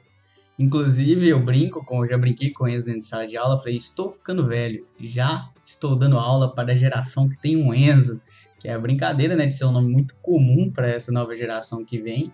Inclusive, 0.58 1.26
eu 1.26 1.42
brinco 1.42 1.82
com, 1.86 2.04
eu 2.04 2.08
já 2.10 2.18
brinquei 2.18 2.50
com 2.50 2.64
o 2.64 2.68
Enzo 2.68 2.84
dentro 2.84 3.00
de 3.00 3.06
sala 3.06 3.26
de 3.26 3.38
aula, 3.38 3.56
falei, 3.56 3.76
estou 3.76 4.12
ficando 4.12 4.46
velho, 4.46 4.86
já 5.00 5.50
estou 5.64 5.96
dando 5.96 6.18
aula 6.18 6.54
para 6.54 6.72
a 6.72 6.76
geração 6.76 7.30
que 7.30 7.38
tem 7.38 7.56
um 7.56 7.72
Enzo, 7.72 8.20
que 8.66 8.70
é 8.70 8.74
a 8.74 8.80
brincadeira, 8.80 9.36
né, 9.36 9.46
de 9.46 9.54
ser 9.54 9.64
um 9.64 9.70
nome 9.70 9.88
muito 9.88 10.16
comum 10.16 10.68
para 10.68 10.88
essa 10.88 11.12
nova 11.12 11.36
geração 11.36 11.84
que 11.84 12.00
vem. 12.00 12.32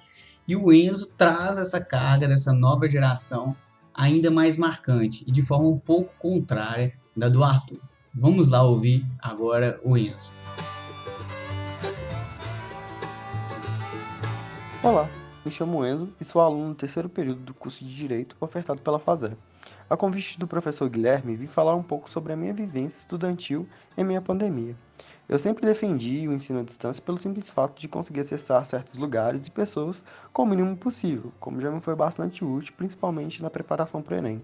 E 0.49 0.57
o 0.57 0.73
Enzo 0.73 1.09
traz 1.09 1.59
essa 1.59 1.79
carga 1.79 2.27
dessa 2.27 2.55
nova 2.55 2.89
geração 2.89 3.55
ainda 3.95 4.31
mais 4.31 4.57
marcante 4.57 5.25
e 5.29 5.31
de 5.31 5.43
forma 5.43 5.69
um 5.69 5.79
pouco 5.79 6.11
contrária 6.19 6.95
da 7.15 7.29
do 7.29 7.45
Arthur. 7.45 7.79
Vamos 8.15 8.49
lá 8.49 8.63
ouvir 8.63 9.07
agora 9.19 9.79
o 9.85 9.95
Enzo. 9.95 10.33
Olá, 14.83 15.11
me 15.45 15.51
chamo 15.51 15.85
Enzo 15.85 16.09
e 16.19 16.25
sou 16.25 16.41
aluno 16.41 16.71
do 16.71 16.75
terceiro 16.77 17.11
período 17.11 17.41
do 17.41 17.53
curso 17.53 17.85
de 17.85 17.95
Direito 17.95 18.37
ofertado 18.41 18.81
pela 18.81 18.99
Fazer. 18.99 19.37
A 19.89 19.99
convite 19.99 20.39
do 20.39 20.47
professor 20.47 20.89
Guilherme, 20.89 21.37
vim 21.37 21.47
falar 21.47 21.77
um 21.77 21.83
pouco 21.83 22.09
sobre 22.09 22.33
a 22.33 22.37
minha 22.37 22.55
vivência 22.55 23.01
estudantil 23.01 23.69
em 23.99 24.03
minha 24.03 24.23
pandemia. 24.23 24.75
Eu 25.29 25.39
sempre 25.39 25.65
defendi 25.65 26.27
o 26.27 26.33
ensino 26.33 26.61
à 26.61 26.63
distância 26.63 27.03
pelo 27.03 27.17
simples 27.17 27.49
fato 27.49 27.81
de 27.81 27.89
conseguir 27.89 28.21
acessar 28.21 28.65
certos 28.67 28.99
lugares 28.99 29.47
e 29.47 29.51
pessoas 29.51 30.05
com 30.33 30.43
o 30.43 30.47
mínimo 30.47 30.77
possível, 30.77 31.33
como 31.39 31.61
já 31.61 31.71
me 31.71 31.81
foi 31.81 31.95
bastante 31.95 32.45
útil, 32.45 32.75
principalmente 32.77 33.41
na 33.41 33.49
preparação 33.49 34.03
para 34.03 34.17
o 34.17 34.19
Enem. 34.19 34.43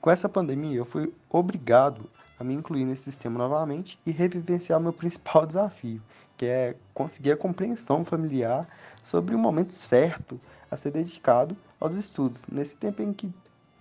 Com 0.00 0.10
essa 0.10 0.28
pandemia, 0.28 0.76
eu 0.76 0.84
fui 0.84 1.14
obrigado 1.30 2.10
a 2.38 2.42
me 2.42 2.52
incluir 2.52 2.84
nesse 2.84 3.04
sistema 3.04 3.38
novamente 3.38 3.98
e 4.04 4.10
revivenciar 4.10 4.80
meu 4.80 4.92
principal 4.92 5.46
desafio, 5.46 6.02
que 6.36 6.46
é 6.46 6.76
conseguir 6.92 7.32
a 7.32 7.36
compreensão 7.36 8.04
familiar 8.04 8.68
sobre 9.02 9.36
o 9.36 9.38
momento 9.38 9.70
certo 9.70 10.40
a 10.68 10.76
ser 10.76 10.90
dedicado 10.90 11.56
aos 11.78 11.94
estudos. 11.94 12.48
Nesse 12.48 12.76
tempo 12.76 13.00
em 13.00 13.12
que 13.12 13.32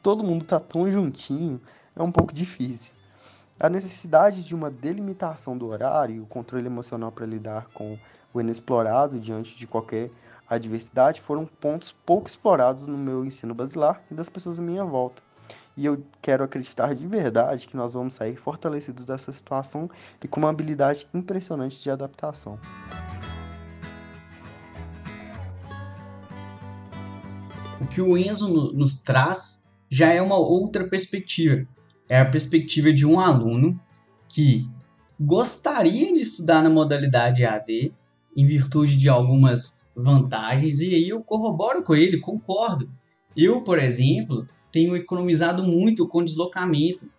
todo 0.03 0.23
mundo 0.23 0.43
está 0.43 0.59
tão 0.59 0.89
juntinho, 0.89 1.59
é 1.95 2.03
um 2.03 2.11
pouco 2.11 2.31
difícil. 2.31 3.00
A 3.61 3.69
necessidade 3.69 4.43
de 4.43 4.55
uma 4.55 4.71
delimitação 4.71 5.55
do 5.55 5.67
horário 5.67 6.15
e 6.15 6.19
o 6.19 6.25
controle 6.25 6.65
emocional 6.65 7.11
para 7.11 7.27
lidar 7.27 7.67
com 7.75 7.95
o 8.33 8.41
inexplorado 8.41 9.19
diante 9.19 9.55
de 9.55 9.67
qualquer 9.67 10.09
adversidade 10.49 11.21
foram 11.21 11.45
pontos 11.45 11.91
pouco 12.03 12.27
explorados 12.27 12.87
no 12.87 12.97
meu 12.97 13.23
ensino 13.23 13.53
basilar 13.53 14.01
e 14.09 14.15
das 14.15 14.29
pessoas 14.29 14.57
à 14.57 14.63
minha 14.63 14.83
volta. 14.83 15.21
E 15.77 15.85
eu 15.85 16.03
quero 16.23 16.43
acreditar 16.43 16.95
de 16.95 17.05
verdade 17.05 17.67
que 17.67 17.77
nós 17.77 17.93
vamos 17.93 18.15
sair 18.15 18.35
fortalecidos 18.35 19.05
dessa 19.05 19.31
situação 19.31 19.87
e 20.23 20.27
com 20.27 20.39
uma 20.39 20.49
habilidade 20.49 21.05
impressionante 21.13 21.83
de 21.83 21.91
adaptação. 21.91 22.57
O 27.79 27.85
que 27.85 28.01
o 28.01 28.17
Enzo 28.17 28.73
nos 28.73 29.03
traz 29.03 29.69
já 29.87 30.11
é 30.11 30.19
uma 30.19 30.39
outra 30.39 30.89
perspectiva 30.89 31.67
é 32.11 32.19
a 32.19 32.25
perspectiva 32.25 32.91
de 32.91 33.05
um 33.05 33.21
aluno 33.21 33.79
que 34.27 34.67
gostaria 35.17 36.11
de 36.13 36.19
estudar 36.19 36.61
na 36.61 36.69
modalidade 36.69 37.45
AD 37.45 37.93
em 38.35 38.45
virtude 38.45 38.97
de 38.97 39.07
algumas 39.07 39.89
vantagens 39.95 40.81
e 40.81 40.93
aí 40.93 41.07
eu 41.07 41.23
corroboro 41.23 41.81
com 41.81 41.95
ele, 41.95 42.19
concordo. 42.19 42.89
Eu, 43.35 43.61
por 43.61 43.79
exemplo, 43.79 44.45
tenho 44.73 44.93
economizado 44.93 45.63
muito 45.63 46.05
com 46.05 46.21
deslocamento. 46.21 47.09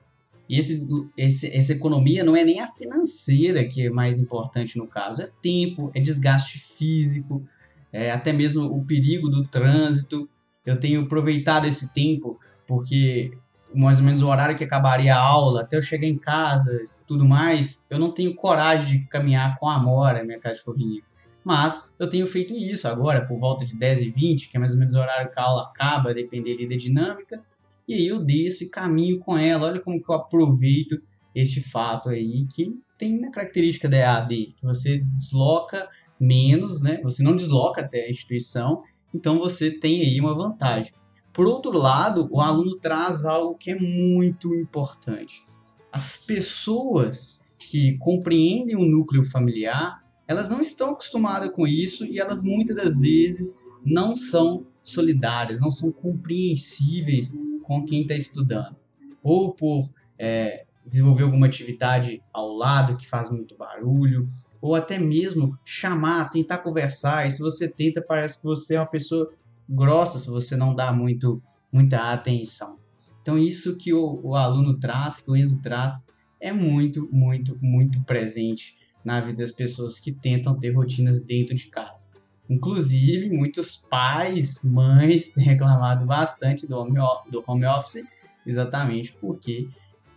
E 0.47 0.59
esse, 0.59 0.87
esse, 1.17 1.57
essa 1.57 1.73
economia 1.73 2.23
não 2.23 2.37
é 2.37 2.45
nem 2.45 2.61
a 2.61 2.69
financeira 2.69 3.67
que 3.67 3.87
é 3.87 3.91
mais 3.91 4.21
importante 4.21 4.77
no 4.77 4.87
caso, 4.87 5.23
é 5.23 5.31
tempo, 5.41 5.91
é 5.95 6.01
desgaste 6.01 6.59
físico, 6.59 7.43
é 7.91 8.11
até 8.11 8.31
mesmo 8.31 8.67
o 8.67 8.85
perigo 8.85 9.31
do 9.31 9.49
trânsito. 9.49 10.29
Eu 10.67 10.79
tenho 10.79 11.01
aproveitado 11.01 11.65
esse 11.65 11.95
tempo 11.95 12.39
porque 12.67 13.33
mais 13.75 13.99
ou 13.99 14.05
menos 14.05 14.23
o 14.23 14.29
horário 14.29 14.57
que 14.57 14.65
acabaria 14.65 15.15
a 15.15 15.21
aula, 15.21 15.63
até 15.63 15.77
eu 15.77 15.83
chegar 15.83 16.07
em 16.07 16.19
casa 16.19 16.89
tudo 17.07 17.27
mais, 17.27 17.87
eu 17.91 17.99
não 17.99 18.13
tenho 18.13 18.35
coragem 18.35 19.01
de 19.01 19.07
caminhar 19.07 19.59
com 19.59 19.69
a 19.69 19.77
Amora, 19.77 20.25
minha 20.25 20.39
cachorrinha. 20.39 21.03
Mas 21.45 21.93
eu 21.99 22.09
tenho 22.09 22.27
feito 22.27 22.55
isso 22.55 22.87
agora, 22.89 23.27
por 23.27 23.39
volta 23.39 23.65
de 23.65 23.77
10 23.77 24.03
e 24.03 24.11
20, 24.11 24.49
que 24.49 24.57
é 24.57 24.61
mais 24.61 24.73
ou 24.73 24.79
menos 24.79 24.95
o 24.95 24.99
horário 24.99 25.31
que 25.31 25.39
a 25.39 25.43
aula 25.43 25.65
acaba, 25.65 26.15
depender 26.15 26.67
da 26.67 26.77
dinâmica. 26.77 27.43
E 27.87 27.95
aí 27.95 28.07
eu 28.07 28.25
desço 28.25 28.65
e 28.65 28.71
caminho 28.71 29.19
com 29.19 29.37
ela. 29.37 29.67
Olha 29.67 29.81
como 29.81 30.01
que 30.01 30.11
eu 30.11 30.15
aproveito 30.15 31.03
este 31.35 31.61
fato 31.61 32.09
aí, 32.09 32.47
que 32.47 32.79
tem 32.97 33.21
na 33.21 33.31
característica 33.31 33.89
da 33.89 33.97
EAD, 33.97 34.55
que 34.57 34.65
você 34.65 34.99
desloca 35.17 35.89
menos, 36.21 36.81
né? 36.81 37.01
Você 37.03 37.23
não 37.23 37.35
desloca 37.35 37.81
até 37.81 38.07
a 38.07 38.11
instituição, 38.11 38.83
então 39.13 39.39
você 39.39 39.71
tem 39.71 40.01
aí 40.03 40.21
uma 40.21 40.35
vantagem. 40.35 40.93
Por 41.33 41.47
outro 41.47 41.77
lado, 41.77 42.29
o 42.31 42.41
aluno 42.41 42.79
traz 42.79 43.25
algo 43.25 43.57
que 43.57 43.71
é 43.71 43.79
muito 43.79 44.55
importante. 44.55 45.43
As 45.91 46.17
pessoas 46.17 47.41
que 47.59 47.97
compreendem 47.99 48.77
o 48.77 48.85
núcleo 48.85 49.25
familiar, 49.25 50.03
elas 50.27 50.51
não 50.51 50.61
estão 50.61 50.91
acostumadas 50.91 51.51
com 51.51 51.67
isso 51.67 52.05
e 52.05 52.19
elas 52.19 52.43
muitas 52.43 52.77
das 52.77 52.99
vezes 52.99 53.57
não 53.85 54.15
são 54.15 54.67
solidárias, 54.83 55.61
não 55.61 55.71
são 55.71 55.91
compreensíveis 55.91 57.33
com 57.63 57.85
quem 57.85 58.03
está 58.03 58.15
estudando. 58.15 58.77
Ou 59.23 59.55
por 59.55 59.89
é, 60.19 60.67
desenvolver 60.85 61.23
alguma 61.23 61.47
atividade 61.47 62.23
ao 62.33 62.53
lado 62.53 62.97
que 62.97 63.09
faz 63.09 63.31
muito 63.31 63.57
barulho, 63.57 64.27
ou 64.61 64.75
até 64.75 64.99
mesmo 64.99 65.57
chamar, 65.65 66.31
tentar 66.31 66.59
conversar. 66.59 67.27
E 67.27 67.31
se 67.31 67.41
você 67.41 67.69
tenta, 67.69 68.03
parece 68.03 68.41
que 68.41 68.47
você 68.47 68.75
é 68.75 68.81
uma 68.81 68.87
pessoa 68.87 69.33
grossa 69.73 70.19
se 70.19 70.29
você 70.29 70.57
não 70.57 70.75
dá 70.75 70.93
muito, 70.93 71.41
muita 71.73 72.13
atenção. 72.13 72.79
Então, 73.21 73.39
isso 73.39 73.79
que 73.79 73.93
o, 73.93 74.21
o 74.23 74.35
aluno 74.35 74.79
traz, 74.79 75.21
que 75.21 75.31
o 75.31 75.37
Enzo 75.37 75.63
traz, 75.63 76.05
é 76.41 76.53
muito, 76.53 77.09
muito, 77.13 77.57
muito 77.63 78.03
presente 78.03 78.77
na 79.05 79.21
vida 79.21 79.43
das 79.43 79.53
pessoas 79.53 79.99
que 79.99 80.13
tentam 80.13 80.59
ter 80.59 80.71
rotinas 80.71 81.23
dentro 81.23 81.55
de 81.55 81.67
casa. 81.67 82.09
Inclusive, 82.51 83.31
muitos 83.31 83.77
pais, 83.77 84.63
mães 84.65 85.31
têm 85.33 85.45
reclamado 85.45 86.05
bastante 86.05 86.67
do 86.67 86.77
home, 86.77 86.99
do 87.31 87.43
home 87.47 87.65
office, 87.65 88.05
exatamente 88.45 89.13
porque 89.15 89.69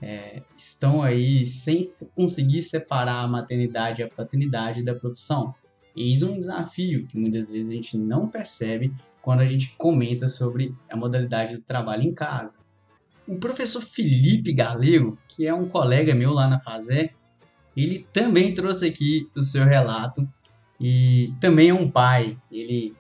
é, 0.02 0.42
estão 0.58 1.02
aí 1.02 1.46
sem 1.46 1.82
conseguir 2.16 2.64
separar 2.64 3.24
a 3.24 3.28
maternidade 3.28 4.02
e 4.02 4.04
a 4.04 4.10
paternidade 4.10 4.84
da 4.84 4.96
profissão. 4.96 5.54
Eis 5.96 6.24
um 6.24 6.40
desafio 6.40 7.08
que 7.08 7.18
muitas 7.18 7.50
vezes 7.50 7.70
a 7.70 7.74
gente 7.74 7.98
não 7.98 8.28
percebe 8.28 8.94
quando 9.26 9.40
a 9.40 9.46
gente 9.46 9.74
comenta 9.76 10.28
sobre 10.28 10.76
a 10.88 10.96
modalidade 10.96 11.56
do 11.56 11.64
trabalho 11.64 12.04
em 12.04 12.14
casa. 12.14 12.60
O 13.28 13.40
professor 13.40 13.82
Felipe 13.82 14.54
Galego, 14.54 15.18
que 15.28 15.48
é 15.48 15.54
um 15.54 15.68
colega 15.68 16.14
meu 16.14 16.32
lá 16.32 16.48
na 16.48 16.60
Fazé, 16.60 17.10
ele 17.76 18.08
também 18.14 18.54
trouxe 18.54 18.86
aqui 18.86 19.28
o 19.36 19.42
seu 19.42 19.66
relato 19.66 20.30
e 20.80 21.34
também 21.42 21.70
é 21.70 21.74
um 21.74 21.90
pai. 21.90 22.38
Ele 22.52 22.96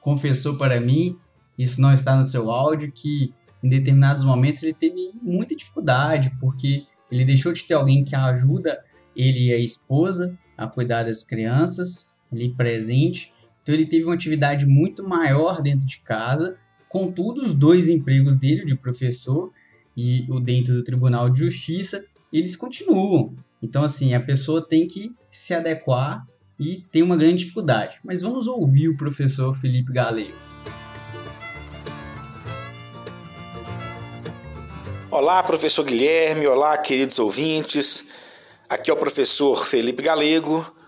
confessou 0.00 0.58
para 0.58 0.80
mim, 0.80 1.16
isso 1.56 1.80
não 1.80 1.92
está 1.92 2.16
no 2.16 2.24
seu 2.24 2.50
áudio, 2.50 2.90
que 2.90 3.32
em 3.62 3.68
determinados 3.68 4.24
momentos 4.24 4.64
ele 4.64 4.74
teve 4.74 5.12
muita 5.22 5.54
dificuldade, 5.54 6.36
porque 6.40 6.86
ele 7.08 7.24
deixou 7.24 7.52
de 7.52 7.62
ter 7.62 7.74
alguém 7.74 8.02
que 8.02 8.16
ajuda 8.16 8.82
ele 9.14 9.50
e 9.50 9.52
a 9.52 9.58
esposa 9.58 10.36
a 10.58 10.66
cuidar 10.66 11.04
das 11.04 11.22
crianças 11.22 12.18
ali 12.32 12.52
presente. 12.52 13.32
Então 13.62 13.74
ele 13.74 13.86
teve 13.86 14.04
uma 14.04 14.14
atividade 14.14 14.66
muito 14.66 15.06
maior 15.08 15.62
dentro 15.62 15.86
de 15.86 15.98
casa. 16.02 16.56
Contudo, 16.88 17.40
os 17.40 17.54
dois 17.54 17.88
empregos 17.88 18.36
dele, 18.36 18.64
de 18.64 18.74
professor 18.74 19.52
e 19.96 20.26
o 20.28 20.40
dentro 20.40 20.74
do 20.74 20.82
Tribunal 20.82 21.30
de 21.30 21.38
Justiça, 21.38 22.04
eles 22.32 22.56
continuam. 22.56 23.36
Então, 23.62 23.84
assim, 23.84 24.14
a 24.14 24.20
pessoa 24.20 24.66
tem 24.66 24.88
que 24.88 25.14
se 25.30 25.54
adequar 25.54 26.26
e 26.58 26.84
tem 26.90 27.02
uma 27.02 27.16
grande 27.16 27.44
dificuldade. 27.44 28.00
Mas 28.04 28.20
vamos 28.20 28.48
ouvir 28.48 28.88
o 28.88 28.96
professor 28.96 29.54
Felipe 29.54 29.92
Galego. 29.92 30.34
Olá, 35.08 35.42
professor 35.42 35.84
Guilherme, 35.84 36.46
olá, 36.46 36.76
queridos 36.78 37.18
ouvintes. 37.18 38.08
Aqui 38.68 38.90
é 38.90 38.94
o 38.94 38.96
professor 38.96 39.66
Felipe 39.66 40.02
Galego. 40.02 40.81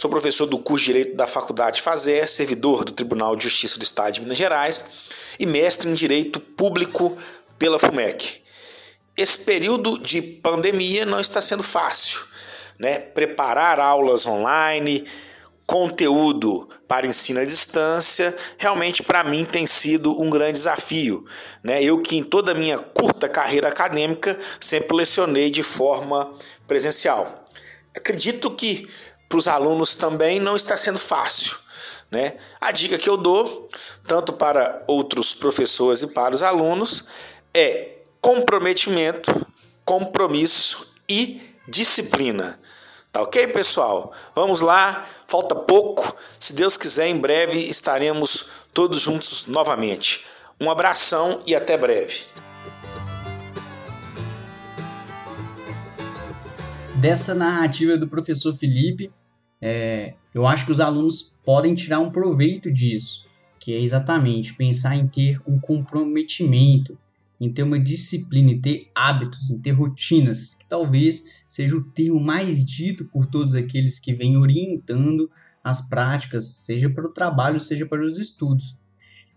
Sou 0.00 0.08
professor 0.08 0.46
do 0.46 0.58
curso 0.58 0.86
de 0.86 0.92
Direito 0.94 1.14
da 1.14 1.26
Faculdade 1.26 1.82
Fazer, 1.82 2.26
servidor 2.26 2.86
do 2.86 2.92
Tribunal 2.92 3.36
de 3.36 3.44
Justiça 3.44 3.78
do 3.78 3.82
Estado 3.82 4.14
de 4.14 4.22
Minas 4.22 4.38
Gerais 4.38 4.82
e 5.38 5.44
mestre 5.44 5.90
em 5.90 5.92
Direito 5.92 6.40
Público 6.40 7.18
pela 7.58 7.78
FUMEC. 7.78 8.40
Esse 9.14 9.44
período 9.44 9.98
de 9.98 10.22
pandemia 10.22 11.04
não 11.04 11.20
está 11.20 11.42
sendo 11.42 11.62
fácil, 11.62 12.22
né? 12.78 12.98
Preparar 12.98 13.78
aulas 13.78 14.24
online, 14.24 15.04
conteúdo 15.66 16.66
para 16.88 17.06
ensino 17.06 17.38
à 17.40 17.44
distância, 17.44 18.34
realmente 18.56 19.02
para 19.02 19.22
mim 19.22 19.44
tem 19.44 19.66
sido 19.66 20.18
um 20.18 20.30
grande 20.30 20.54
desafio. 20.54 21.26
Né? 21.62 21.84
Eu 21.84 22.00
que 22.00 22.16
em 22.16 22.22
toda 22.22 22.52
a 22.52 22.54
minha 22.54 22.78
curta 22.78 23.28
carreira 23.28 23.68
acadêmica 23.68 24.40
sempre 24.58 24.96
lecionei 24.96 25.50
de 25.50 25.62
forma 25.62 26.32
presencial. 26.66 27.44
Acredito 27.94 28.50
que 28.52 28.88
para 29.30 29.38
os 29.38 29.46
alunos 29.46 29.94
também 29.94 30.40
não 30.40 30.56
está 30.56 30.76
sendo 30.76 30.98
fácil. 30.98 31.56
Né? 32.10 32.34
A 32.60 32.72
dica 32.72 32.98
que 32.98 33.08
eu 33.08 33.16
dou, 33.16 33.70
tanto 34.04 34.32
para 34.32 34.82
outros 34.88 35.32
professores 35.32 36.02
e 36.02 36.08
para 36.08 36.34
os 36.34 36.42
alunos, 36.42 37.04
é 37.54 37.98
comprometimento, 38.20 39.46
compromisso 39.84 40.84
e 41.08 41.40
disciplina. 41.68 42.60
Tá 43.12 43.22
ok, 43.22 43.46
pessoal? 43.46 44.12
Vamos 44.34 44.60
lá, 44.60 45.06
falta 45.28 45.54
pouco. 45.54 46.12
Se 46.36 46.52
Deus 46.52 46.76
quiser, 46.76 47.06
em 47.06 47.16
breve 47.16 47.60
estaremos 47.60 48.46
todos 48.74 49.00
juntos 49.00 49.46
novamente. 49.46 50.26
Um 50.60 50.68
abração 50.68 51.40
e 51.46 51.54
até 51.54 51.78
breve. 51.78 52.24
Dessa 56.96 57.32
narrativa 57.32 57.96
do 57.96 58.08
professor 58.08 58.52
Felipe, 58.52 59.10
é, 59.60 60.14
eu 60.34 60.46
acho 60.46 60.64
que 60.64 60.72
os 60.72 60.80
alunos 60.80 61.36
podem 61.44 61.74
tirar 61.74 62.00
um 62.00 62.10
proveito 62.10 62.72
disso, 62.72 63.26
que 63.58 63.74
é 63.74 63.80
exatamente 63.80 64.54
pensar 64.54 64.96
em 64.96 65.06
ter 65.06 65.40
um 65.46 65.58
comprometimento, 65.58 66.96
em 67.40 67.52
ter 67.52 67.62
uma 67.62 67.78
disciplina, 67.78 68.50
em 68.50 68.60
ter 68.60 68.88
hábitos, 68.94 69.50
em 69.50 69.60
ter 69.60 69.72
rotinas, 69.72 70.54
que 70.54 70.66
talvez 70.68 71.36
seja 71.48 71.76
o 71.76 71.84
termo 71.84 72.20
mais 72.20 72.64
dito 72.64 73.06
por 73.06 73.26
todos 73.26 73.54
aqueles 73.54 73.98
que 73.98 74.14
vêm 74.14 74.36
orientando 74.36 75.30
as 75.62 75.88
práticas, 75.88 76.44
seja 76.46 76.88
para 76.88 77.06
o 77.06 77.12
trabalho, 77.12 77.60
seja 77.60 77.86
para 77.86 78.04
os 78.04 78.18
estudos. 78.18 78.76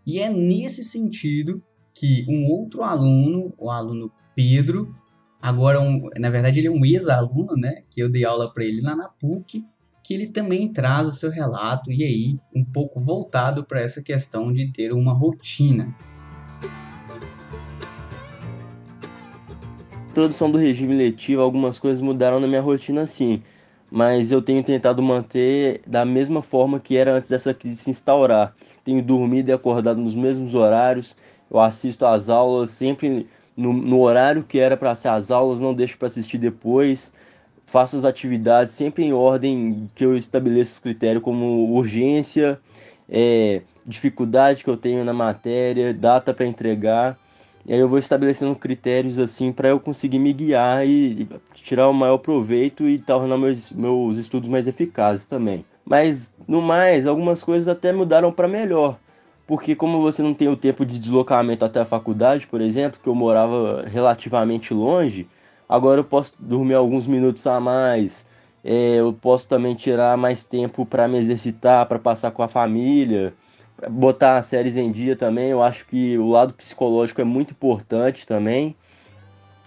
E 0.05 0.19
é 0.19 0.29
nesse 0.29 0.83
sentido 0.83 1.61
que 1.93 2.25
um 2.27 2.47
outro 2.47 2.83
aluno, 2.83 3.53
o 3.57 3.69
aluno 3.69 4.11
Pedro, 4.35 4.93
agora 5.41 5.79
um, 5.79 6.09
na 6.17 6.29
verdade 6.29 6.59
ele 6.59 6.67
é 6.67 6.71
um 6.71 6.85
ex-aluno, 6.85 7.55
né, 7.55 7.83
que 7.89 8.01
eu 8.01 8.09
dei 8.09 8.25
aula 8.25 8.51
para 8.51 8.65
ele 8.65 8.81
lá 8.81 8.95
na 8.95 9.09
PUC, 9.09 9.63
que 10.03 10.13
ele 10.13 10.27
também 10.27 10.71
traz 10.71 11.07
o 11.07 11.11
seu 11.11 11.31
relato 11.31 11.91
e 11.91 12.03
aí 12.03 12.39
um 12.53 12.65
pouco 12.65 12.99
voltado 12.99 13.63
para 13.63 13.81
essa 13.81 14.01
questão 14.01 14.51
de 14.51 14.71
ter 14.71 14.91
uma 14.91 15.13
rotina. 15.13 15.95
introdução 20.13 20.51
do 20.51 20.59
regime 20.59 20.95
letivo, 20.95 21.41
algumas 21.41 21.79
coisas 21.79 21.99
mudaram 21.99 22.39
na 22.39 22.45
minha 22.45 22.61
rotina 22.61 23.07
sim, 23.07 23.41
mas 23.89 24.29
eu 24.29 24.43
tenho 24.43 24.63
tentado 24.63 25.01
manter 25.01 25.81
da 25.87 26.05
mesma 26.05 26.39
forma 26.43 26.79
que 26.79 26.95
era 26.95 27.15
antes 27.15 27.31
dessa 27.31 27.51
crise 27.51 27.77
se 27.77 27.89
instaurar. 27.89 28.53
Tenho 28.83 29.01
dormido 29.01 29.49
e 29.49 29.53
acordado 29.53 29.99
nos 29.99 30.13
mesmos 30.13 30.53
horários, 30.53 31.15
eu 31.49 31.59
assisto 31.59 32.05
às 32.05 32.29
aulas 32.29 32.69
sempre 32.69 33.27
no, 33.57 33.73
no 33.73 34.01
horário 34.01 34.43
que 34.43 34.59
era 34.59 34.77
para 34.77 34.93
ser 34.93 35.07
as 35.07 35.31
aulas, 35.31 35.59
não 35.59 35.73
deixo 35.73 35.97
para 35.97 36.07
assistir 36.07 36.37
depois. 36.37 37.11
Faço 37.65 37.97
as 37.97 38.05
atividades 38.05 38.73
sempre 38.73 39.03
em 39.03 39.13
ordem 39.13 39.89
que 39.95 40.05
eu 40.05 40.15
estabeleço 40.15 40.73
os 40.73 40.79
critérios 40.79 41.23
como 41.23 41.73
urgência, 41.73 42.59
é, 43.09 43.61
dificuldade 43.85 44.63
que 44.63 44.69
eu 44.69 44.77
tenho 44.77 45.03
na 45.03 45.13
matéria, 45.13 45.93
data 45.93 46.33
para 46.33 46.45
entregar 46.45 47.17
e 47.65 47.73
aí 47.73 47.79
eu 47.79 47.87
vou 47.87 47.97
estabelecendo 47.97 48.55
critérios 48.55 49.17
assim 49.17 49.51
para 49.51 49.69
eu 49.69 49.79
conseguir 49.79 50.19
me 50.19 50.33
guiar 50.33 50.85
e 50.85 51.27
tirar 51.53 51.87
o 51.87 51.93
maior 51.93 52.17
proveito 52.17 52.87
e 52.89 52.99
tornar 52.99 53.37
meus, 53.37 53.71
meus 53.71 54.17
estudos 54.17 54.49
mais 54.49 54.67
eficazes 54.67 55.25
também. 55.25 55.63
Mas 55.85 56.31
no 56.45 56.61
mais, 56.61 57.05
algumas 57.05 57.41
coisas 57.41 57.69
até 57.69 57.93
mudaram 57.93 58.33
para 58.33 58.49
melhor. 58.49 58.97
Porque 59.47 59.75
como 59.75 60.01
você 60.01 60.21
não 60.21 60.33
tem 60.33 60.49
o 60.49 60.57
tempo 60.57 60.85
de 60.85 60.99
deslocamento 60.99 61.63
até 61.63 61.79
a 61.79 61.85
faculdade, 61.85 62.47
por 62.47 62.59
exemplo, 62.59 62.99
que 63.01 63.07
eu 63.07 63.15
morava 63.15 63.83
relativamente 63.87 64.73
longe, 64.73 65.27
agora 65.67 65.99
eu 65.99 66.03
posso 66.03 66.33
dormir 66.39 66.75
alguns 66.75 67.07
minutos 67.07 67.45
a 67.47 67.59
mais. 67.59 68.25
É, 68.63 68.95
eu 68.95 69.13
posso 69.13 69.47
também 69.47 69.75
tirar 69.75 70.17
mais 70.17 70.43
tempo 70.45 70.85
para 70.85 71.07
me 71.07 71.17
exercitar, 71.17 71.85
para 71.85 71.99
passar 71.99 72.31
com 72.31 72.43
a 72.43 72.47
família 72.47 73.33
botar 73.89 74.41
séries 74.41 74.77
em 74.77 74.91
dia 74.91 75.15
também. 75.15 75.49
Eu 75.49 75.61
acho 75.61 75.85
que 75.85 76.17
o 76.17 76.27
lado 76.29 76.53
psicológico 76.53 77.21
é 77.21 77.23
muito 77.23 77.51
importante 77.51 78.25
também. 78.25 78.75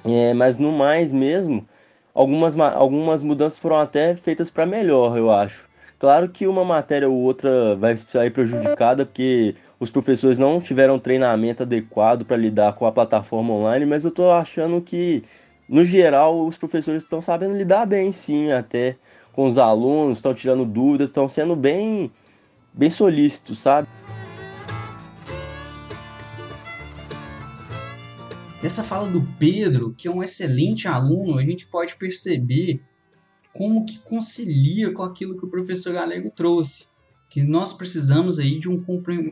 É, 0.05 0.33
mas 0.35 0.59
no 0.59 0.71
mais 0.73 1.13
mesmo, 1.13 1.67
algumas, 2.15 2.59
algumas 2.59 3.23
mudanças 3.23 3.59
foram 3.59 3.79
até 3.79 4.15
feitas 4.15 4.51
para 4.51 4.65
melhor, 4.65 5.17
eu 5.19 5.31
acho. 5.31 5.69
Claro 5.99 6.29
que 6.29 6.47
uma 6.47 6.65
matéria 6.65 7.09
ou 7.09 7.17
outra 7.17 7.75
vai 7.77 7.97
sair 7.97 8.31
prejudicada 8.31 9.05
porque 9.07 9.57
os 9.81 9.91
professores 9.91 10.39
não 10.39 10.61
tiveram 10.61 10.99
treinamento 10.99 11.63
adequado 11.63 12.25
para 12.25 12.37
lidar 12.37 12.75
com 12.75 12.87
a 12.87 12.93
plataforma 12.93 13.53
online, 13.55 13.87
mas 13.87 14.05
eu 14.05 14.11
estou 14.11 14.31
achando 14.31 14.81
que, 14.81 15.25
no 15.68 15.85
geral, 15.85 16.46
os 16.46 16.57
professores 16.57 17.02
estão 17.02 17.20
sabendo 17.20 17.57
lidar 17.57 17.87
bem, 17.87 18.12
sim, 18.12 18.50
até 18.52 18.96
com 19.33 19.46
os 19.46 19.59
alunos, 19.59 20.18
estão 20.18 20.33
tirando 20.33 20.64
dúvidas, 20.64 21.11
estão 21.11 21.29
sendo 21.29 21.55
bem, 21.55 22.11
bem 22.72 22.88
solícitos, 22.88 23.59
sabe? 23.59 23.88
Dessa 28.62 28.83
fala 28.83 29.09
do 29.09 29.22
Pedro, 29.38 29.94
que 29.96 30.09
é 30.09 30.11
um 30.11 30.22
excelente 30.22 30.88
aluno, 30.88 31.38
a 31.38 31.42
gente 31.42 31.66
pode 31.66 31.96
perceber 31.96 32.81
como 33.52 33.85
que 33.85 33.98
concilia 33.98 34.92
com 34.92 35.02
aquilo 35.02 35.37
que 35.37 35.44
o 35.44 35.50
professor 35.50 35.92
Galego 35.92 36.33
trouxe, 36.35 36.87
que 37.29 37.42
nós 37.42 37.72
precisamos 37.72 38.38
aí 38.38 38.59
de 38.59 38.68
um 38.68 38.83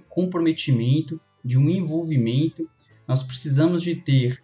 comprometimento, 0.09 1.19
de 1.43 1.59
um 1.59 1.69
envolvimento, 1.69 2.69
nós 3.09 3.23
precisamos 3.23 3.83
de 3.83 3.95
ter 3.97 4.44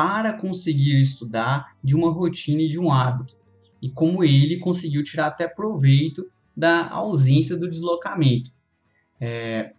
para 0.00 0.32
conseguir 0.32 0.98
estudar 0.98 1.76
de 1.84 1.94
uma 1.94 2.10
rotina 2.10 2.62
e 2.62 2.68
de 2.68 2.78
um 2.78 2.90
hábito, 2.90 3.36
e 3.82 3.90
como 3.90 4.24
ele 4.24 4.56
conseguiu 4.56 5.02
tirar 5.02 5.26
até 5.26 5.46
proveito 5.46 6.26
da 6.56 6.88
ausência 6.88 7.54
do 7.54 7.68
deslocamento. 7.68 8.50
É, 9.20 9.74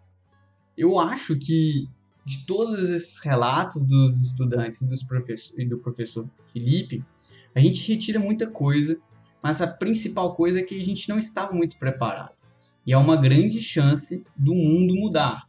eu 0.78 1.00
acho 1.00 1.36
que 1.40 1.90
de 2.24 2.46
todos 2.46 2.92
esses 2.92 3.18
relatos 3.24 3.84
dos 3.84 4.16
estudantes 4.24 4.84
dos 4.84 5.02
professor, 5.02 5.60
e 5.60 5.66
do 5.66 5.80
professor 5.80 6.30
Felipe, 6.46 7.04
a 7.56 7.60
gente 7.60 7.92
retira 7.92 8.20
muita 8.20 8.46
coisa, 8.46 9.00
mas 9.42 9.60
a 9.60 9.66
principal 9.66 10.36
coisa 10.36 10.60
é 10.60 10.64
que 10.64 10.80
a 10.80 10.86
gente 10.86 11.10
não 11.10 11.18
estava 11.18 11.52
muito 11.52 11.80
preparado. 11.80 12.36
E 12.86 12.94
é 12.94 12.98
uma 12.98 13.18
grande 13.18 13.60
chance 13.60 14.24
do 14.38 14.54
mundo 14.54 14.96
mudar. 14.96 15.48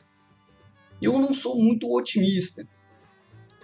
Eu 1.00 1.18
não 1.18 1.34
sou 1.34 1.62
muito 1.62 1.94
otimista. 1.94 2.66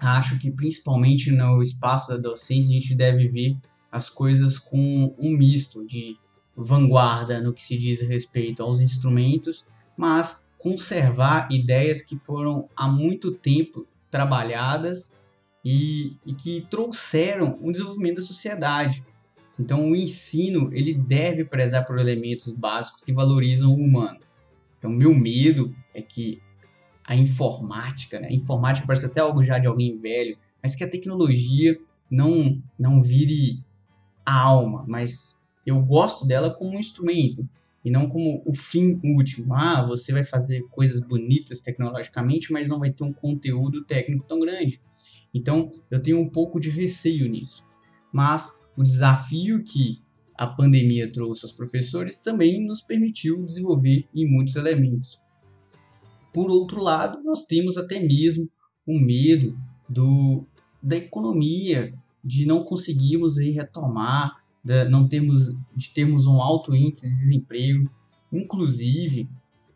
Acho 0.01 0.39
que 0.39 0.51
principalmente 0.51 1.31
no 1.31 1.63
espaço 1.63 2.11
da 2.11 2.17
docência 2.17 2.71
a 2.71 2.81
gente 2.81 2.95
deve 2.95 3.29
ver 3.29 3.57
as 3.91 4.09
coisas 4.09 4.59
com 4.59 5.15
um 5.19 5.37
misto 5.37 5.85
de 5.87 6.17
vanguarda 6.57 7.41
no 7.41 7.53
que 7.53 7.63
se 7.63 7.79
diz 7.79 8.01
respeito 8.01 8.63
aos 8.63 8.81
instrumentos, 8.81 9.65
mas 9.97 10.47
conservar 10.59 11.49
ideias 11.51 12.03
que 12.03 12.17
foram 12.17 12.69
há 12.77 12.89
muito 12.89 13.33
tempo 13.33 13.87
trabalhadas 14.11 15.15
e, 15.65 16.17
e 16.27 16.35
que 16.35 16.67
trouxeram 16.69 17.59
um 17.63 17.71
desenvolvimento 17.71 18.17
da 18.17 18.23
sociedade. 18.23 19.05
Então, 19.59 19.91
o 19.91 19.97
ensino 19.97 20.71
ele 20.73 20.95
deve 20.95 21.45
prezar 21.45 21.85
por 21.85 21.99
elementos 21.99 22.53
básicos 22.53 23.03
que 23.03 23.13
valorizam 23.13 23.71
o 23.71 23.77
humano. 23.77 24.21
Então, 24.79 24.91
meu 24.91 25.13
medo 25.13 25.75
é 25.93 26.01
que 26.01 26.41
a 27.09 27.17
informática, 27.17 28.21
né? 28.21 28.29
A 28.29 28.35
informática 28.35 28.87
parece 28.87 29.07
até 29.07 29.21
algo 29.21 29.43
já 29.43 29.59
de 29.59 29.67
alguém 29.67 29.99
velho, 29.99 30.37
mas 30.63 30.75
que 30.75 30.85
a 30.85 30.91
tecnologia 30.91 31.75
não 32.11 32.63
não 32.79 33.01
vire 33.01 33.65
a 34.27 34.39
alma, 34.39 34.85
mas 34.87 35.41
eu 35.65 35.81
gosto 35.81 36.27
dela 36.27 36.51
como 36.51 36.77
um 36.77 36.79
instrumento 36.79 37.49
e 37.83 37.91
não 37.91 38.07
como 38.07 38.43
o 38.45 38.53
fim 38.53 39.01
último. 39.03 39.55
Ah, 39.55 39.87
você 39.87 40.13
vai 40.13 40.23
fazer 40.23 40.61
coisas 40.71 41.09
bonitas 41.09 41.63
tecnologicamente, 41.63 42.53
mas 42.53 42.69
não 42.69 42.79
vai 42.79 42.91
ter 42.91 43.05
um 43.05 43.13
conteúdo 43.13 43.87
técnico 43.87 44.27
tão 44.29 44.39
grande. 44.41 44.79
Então, 45.33 45.67
eu 45.91 46.03
tenho 46.03 46.19
um 46.21 46.29
pouco 46.29 46.61
de 46.61 46.69
receio 46.69 47.27
nisso. 47.27 47.67
Mas 48.13 48.69
o 48.77 48.83
desafio 48.83 49.65
que 49.65 50.03
a 50.35 50.47
pandemia 50.47 51.11
trouxe 51.11 51.47
aos 51.47 51.53
professores 51.53 52.21
também 52.21 52.67
nos 52.67 52.83
permitiu 52.83 53.43
desenvolver 53.45 54.07
em 54.15 54.31
muitos 54.31 54.57
elementos. 54.57 55.23
Por 56.33 56.51
outro 56.51 56.83
lado, 56.83 57.23
nós 57.23 57.45
temos 57.45 57.77
até 57.77 58.01
mesmo 58.01 58.49
o 58.87 58.99
medo 58.99 59.59
do, 59.89 60.45
da 60.83 60.97
economia, 60.97 61.95
de 62.25 62.47
não 62.47 62.65
conseguirmos 62.65 63.39
aí 63.39 63.51
retomar 63.51 64.37
não 64.89 65.09
temos, 65.09 65.55
de 65.75 65.91
termos 65.91 66.27
um 66.27 66.41
alto 66.41 66.75
índice 66.75 67.09
de 67.09 67.17
desemprego. 67.17 67.91
Inclusive, 68.33 69.29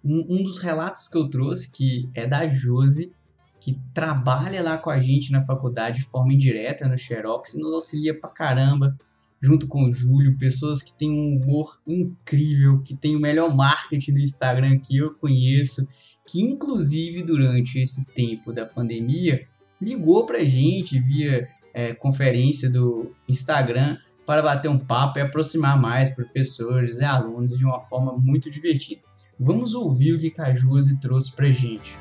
um, 0.04 0.26
um 0.28 0.42
dos 0.42 0.58
relatos 0.58 1.08
que 1.08 1.16
eu 1.16 1.28
trouxe, 1.28 1.70
que 1.70 2.08
é 2.14 2.26
da 2.26 2.46
Josi, 2.46 3.12
que 3.60 3.78
trabalha 3.94 4.62
lá 4.62 4.76
com 4.76 4.90
a 4.90 4.98
gente 4.98 5.30
na 5.30 5.42
faculdade 5.42 6.00
de 6.00 6.04
forma 6.04 6.34
indireta 6.34 6.88
no 6.88 6.98
Xerox 6.98 7.54
e 7.54 7.60
nos 7.60 7.72
auxilia 7.72 8.18
pra 8.18 8.28
caramba, 8.28 8.96
junto 9.40 9.68
com 9.68 9.84
o 9.84 9.90
Júlio, 9.90 10.36
pessoas 10.36 10.82
que 10.82 10.96
têm 10.96 11.10
um 11.10 11.36
humor 11.36 11.80
incrível, 11.86 12.80
que 12.82 12.96
tem 12.96 13.14
o 13.16 13.20
melhor 13.20 13.54
marketing 13.54 14.14
do 14.14 14.20
Instagram 14.20 14.78
que 14.78 14.96
eu 14.96 15.14
conheço, 15.14 15.86
que 16.26 16.40
inclusive 16.40 17.22
durante 17.22 17.78
esse 17.78 18.06
tempo 18.12 18.52
da 18.52 18.64
pandemia 18.64 19.42
ligou 19.80 20.24
pra 20.24 20.44
gente 20.44 20.98
via 21.00 21.48
é, 21.74 21.92
conferência 21.94 22.70
do 22.70 23.12
Instagram 23.28 23.96
para 24.24 24.42
bater 24.42 24.68
um 24.68 24.78
papo 24.78 25.18
e 25.18 25.22
aproximar 25.22 25.80
mais 25.80 26.10
professores 26.10 27.00
e 27.00 27.04
alunos 27.04 27.58
de 27.58 27.64
uma 27.64 27.80
forma 27.80 28.12
muito 28.12 28.50
divertida. 28.50 29.02
Vamos 29.38 29.74
ouvir 29.74 30.14
o 30.14 30.18
que 30.18 30.30
Cajuse 30.30 31.00
trouxe 31.00 31.34
para 31.34 31.50
gente. 31.50 31.98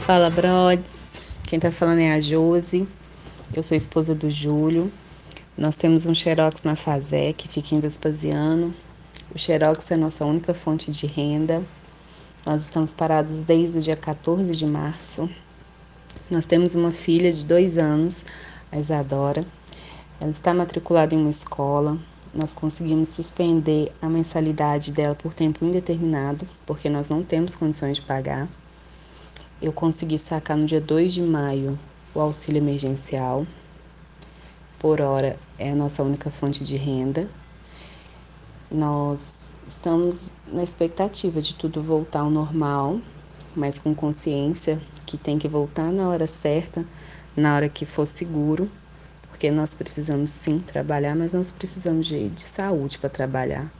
Fala, 0.00 0.30
brods. 0.30 1.20
Quem 1.44 1.60
tá 1.60 1.70
falando 1.70 2.00
é 2.00 2.12
a 2.12 2.20
Josi. 2.20 2.88
Eu 3.54 3.62
sou 3.62 3.76
esposa 3.76 4.14
do 4.14 4.30
Júlio. 4.30 4.90
Nós 5.56 5.76
temos 5.76 6.04
um 6.04 6.14
Xerox 6.14 6.64
na 6.64 6.74
Fazé, 6.74 7.32
que 7.32 7.48
fica 7.48 7.74
em 7.74 7.80
Vespasiano. 7.80 8.74
O 9.36 9.38
Xerox 9.38 9.90
é 9.90 9.98
nossa 9.98 10.24
única 10.24 10.54
fonte 10.54 10.90
de 10.90 11.06
renda. 11.06 11.62
Nós 12.46 12.62
estamos 12.62 12.94
parados 12.94 13.42
desde 13.42 13.78
o 13.78 13.82
dia 13.82 13.94
14 13.94 14.50
de 14.56 14.64
março. 14.64 15.28
Nós 16.30 16.46
temos 16.46 16.74
uma 16.74 16.90
filha 16.90 17.30
de 17.30 17.44
dois 17.44 17.76
anos, 17.76 18.24
a 18.72 18.78
Isadora. 18.78 19.44
Ela 20.18 20.30
está 20.30 20.54
matriculada 20.54 21.14
em 21.14 21.18
uma 21.18 21.28
escola. 21.28 21.98
Nós 22.32 22.54
conseguimos 22.54 23.10
suspender 23.10 23.92
a 24.00 24.08
mensalidade 24.08 24.90
dela 24.90 25.14
por 25.14 25.34
tempo 25.34 25.66
indeterminado, 25.66 26.46
porque 26.64 26.88
nós 26.88 27.10
não 27.10 27.22
temos 27.22 27.54
condições 27.54 27.98
de 27.98 28.02
pagar. 28.04 28.48
Eu 29.60 29.70
consegui 29.70 30.18
sacar 30.18 30.56
no 30.56 30.64
dia 30.64 30.80
2 30.80 31.12
de 31.12 31.20
maio 31.20 31.78
o 32.14 32.20
auxílio 32.20 32.62
emergencial. 32.62 33.46
Por 34.78 35.02
hora 35.02 35.38
é 35.58 35.72
a 35.72 35.76
nossa 35.76 36.02
única 36.02 36.30
fonte 36.30 36.64
de 36.64 36.78
renda. 36.78 37.28
Nós 38.70 39.54
estamos 39.68 40.30
na 40.46 40.62
expectativa 40.62 41.40
de 41.40 41.54
tudo 41.54 41.80
voltar 41.80 42.20
ao 42.20 42.30
normal, 42.30 43.00
mas 43.54 43.78
com 43.78 43.94
consciência 43.94 44.80
que 45.06 45.16
tem 45.16 45.38
que 45.38 45.46
voltar 45.46 45.92
na 45.92 46.08
hora 46.08 46.26
certa, 46.26 46.84
na 47.36 47.54
hora 47.54 47.68
que 47.68 47.86
for 47.86 48.06
seguro, 48.06 48.68
porque 49.28 49.50
nós 49.50 49.72
precisamos 49.72 50.30
sim 50.30 50.58
trabalhar, 50.58 51.14
mas 51.14 51.32
nós 51.32 51.50
precisamos 51.50 52.06
de, 52.06 52.28
de 52.28 52.42
saúde 52.42 52.98
para 52.98 53.08
trabalhar. 53.08 53.72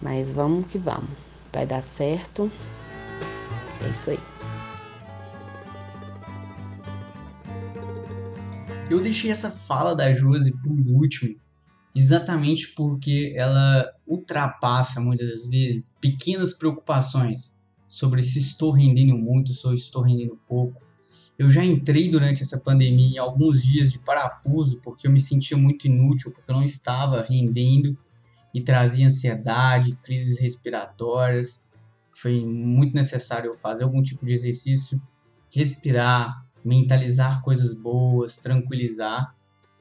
Mas 0.00 0.32
vamos 0.32 0.66
que 0.66 0.78
vamos, 0.78 1.10
vai 1.52 1.66
dar 1.66 1.82
certo. 1.82 2.52
É 3.84 3.90
isso 3.90 4.10
aí. 4.10 4.18
Eu 8.90 9.00
deixei 9.00 9.30
essa 9.30 9.50
fala 9.50 9.94
da 9.94 10.12
Josi 10.12 10.60
por 10.62 10.72
último, 10.72 11.36
exatamente 11.98 12.68
porque 12.76 13.34
ela 13.36 13.92
ultrapassa 14.06 15.00
muitas 15.00 15.28
das 15.28 15.48
vezes 15.48 15.96
pequenas 16.00 16.52
preocupações 16.52 17.58
sobre 17.88 18.22
se 18.22 18.38
estou 18.38 18.70
rendendo 18.70 19.18
muito, 19.18 19.52
se 19.52 19.74
estou 19.74 20.02
rendendo 20.02 20.38
pouco. 20.46 20.80
Eu 21.36 21.50
já 21.50 21.64
entrei 21.64 22.08
durante 22.08 22.40
essa 22.40 22.60
pandemia 22.60 23.16
em 23.16 23.18
alguns 23.18 23.64
dias 23.64 23.90
de 23.90 23.98
parafuso 23.98 24.78
porque 24.80 25.08
eu 25.08 25.10
me 25.10 25.18
sentia 25.18 25.56
muito 25.56 25.86
inútil, 25.86 26.30
porque 26.30 26.48
eu 26.48 26.54
não 26.54 26.62
estava 26.62 27.26
rendendo 27.28 27.98
e 28.54 28.60
trazia 28.60 29.08
ansiedade, 29.08 29.98
crises 30.00 30.38
respiratórias. 30.38 31.64
Foi 32.12 32.44
muito 32.44 32.94
necessário 32.94 33.50
eu 33.50 33.56
fazer 33.56 33.82
algum 33.82 34.02
tipo 34.02 34.24
de 34.24 34.34
exercício, 34.34 35.02
respirar, 35.50 36.46
mentalizar 36.64 37.42
coisas 37.42 37.74
boas, 37.74 38.36
tranquilizar, 38.36 39.34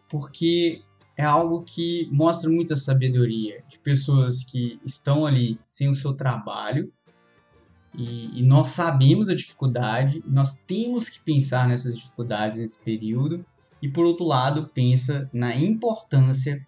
porque 0.10 0.82
é 1.17 1.23
algo 1.23 1.63
que 1.63 2.08
mostra 2.12 2.47
muita 2.47 2.75
sabedoria 2.75 3.63
de 3.67 3.80
pessoas 3.80 4.43
que 4.43 4.80
estão 4.86 5.25
ali 5.25 5.60
sem 5.65 5.89
o 5.89 5.95
seu 5.95 6.13
trabalho. 6.13 6.93
E, 7.97 8.39
e, 8.39 8.43
nós 8.43 8.67
sabemos 8.67 9.27
a 9.27 9.34
dificuldade, 9.34 10.23
nós 10.27 10.60
temos 10.60 11.10
que 11.10 11.19
pensar 11.19 11.67
nessas 11.67 11.97
dificuldades 11.97 12.60
nesse 12.60 12.80
período, 12.80 13.43
e 13.82 13.89
por 13.89 14.06
outro 14.06 14.25
lado, 14.25 14.69
pensa 14.71 15.27
na 15.34 15.56
importância 15.56 16.65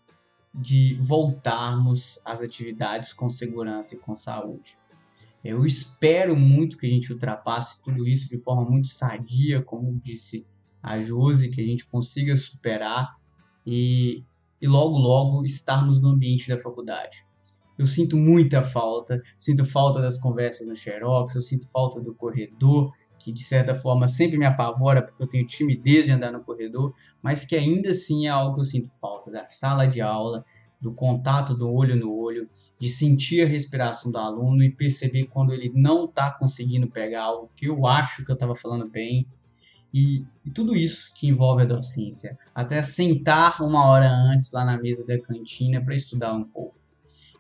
de 0.54 0.98
voltarmos 1.00 2.20
às 2.26 2.42
atividades 2.42 3.14
com 3.14 3.30
segurança 3.30 3.94
e 3.94 4.00
com 4.00 4.16
saúde. 4.16 4.76
Eu 5.44 5.66
espero 5.66 6.36
muito 6.36 6.78
que 6.78 6.88
a 6.88 6.90
gente 6.90 7.14
ultrapasse 7.14 7.84
tudo 7.84 8.08
isso 8.08 8.28
de 8.28 8.38
forma 8.38 8.68
muito 8.68 8.88
sadia, 8.88 9.62
como 9.62 10.00
disse 10.04 10.44
a 10.82 11.00
Josi, 11.00 11.50
que 11.50 11.62
a 11.62 11.66
gente 11.66 11.86
consiga 11.86 12.36
superar. 12.36 13.16
E, 13.66 14.24
e 14.62 14.67
logo, 14.67 14.98
logo 14.98 15.45
estarmos 15.45 16.02
no 16.02 16.10
ambiente 16.10 16.48
da 16.48 16.58
faculdade. 16.58 17.26
Eu 17.78 17.86
sinto 17.86 18.17
muita 18.17 18.62
falta, 18.62 19.22
sinto 19.38 19.63
falta 19.63 20.02
das 20.02 20.17
conversas 20.17 20.67
no 20.67 20.76
Xerox, 20.76 21.36
eu 21.36 21.41
sinto 21.41 21.69
falta 21.69 22.02
do 22.02 22.13
corredor, 22.13 22.91
que 23.17 23.32
de 23.32 23.43
certa 23.43 23.76
forma 23.76 24.08
sempre 24.08 24.38
me 24.38 24.45
apavora 24.45 25.02
porque 25.02 25.22
eu 25.22 25.28
tenho 25.28 25.45
timidez 25.45 26.06
de 26.06 26.12
andar 26.12 26.32
no 26.32 26.43
corredor, 26.43 26.93
mas 27.22 27.45
que 27.45 27.56
ainda 27.56 27.91
assim 27.91 28.28
é 28.28 28.30
algo 28.30 28.56
que 28.56 28.62
eu 28.62 28.65
sinto 28.65 28.89
falta 29.00 29.32
da 29.32 29.45
sala 29.45 29.86
de 29.86 30.02
aula, 30.02 30.43
do 30.82 30.93
contato 30.93 31.54
do 31.54 31.72
olho 31.72 31.95
no 31.95 32.13
olho, 32.13 32.50
de 32.80 32.89
sentir 32.89 33.43
a 33.43 33.48
respiração 33.48 34.12
do 34.12 34.17
aluno 34.17 34.63
e 34.63 34.72
perceber 34.72 35.26
quando 35.26 35.54
ele 35.54 35.72
não 35.76 36.06
está 36.06 36.32
conseguindo 36.32 36.88
pegar 36.88 37.24
algo 37.24 37.52
que 37.56 37.65
eu 37.65 37.86
acho 37.86 38.24
que 38.24 38.32
eu 38.32 38.36
estava 38.36 38.56
falando 38.56 38.89
bem. 38.89 39.28
E, 39.93 40.23
e, 40.45 40.52
tudo 40.52 40.75
isso 40.75 41.12
que 41.15 41.28
envolve 41.28 41.63
a 41.63 41.65
docência, 41.65 42.38
até 42.54 42.82
sentar 42.84 43.62
uma 43.62 43.89
hora 43.89 44.08
antes 44.08 44.52
lá 44.52 44.63
na 44.63 44.80
mesa 44.80 45.06
da 45.06 45.19
cantina 45.19 45.84
para 45.84 45.95
estudar 45.95 46.34
um 46.34 46.43
pouco. 46.43 46.78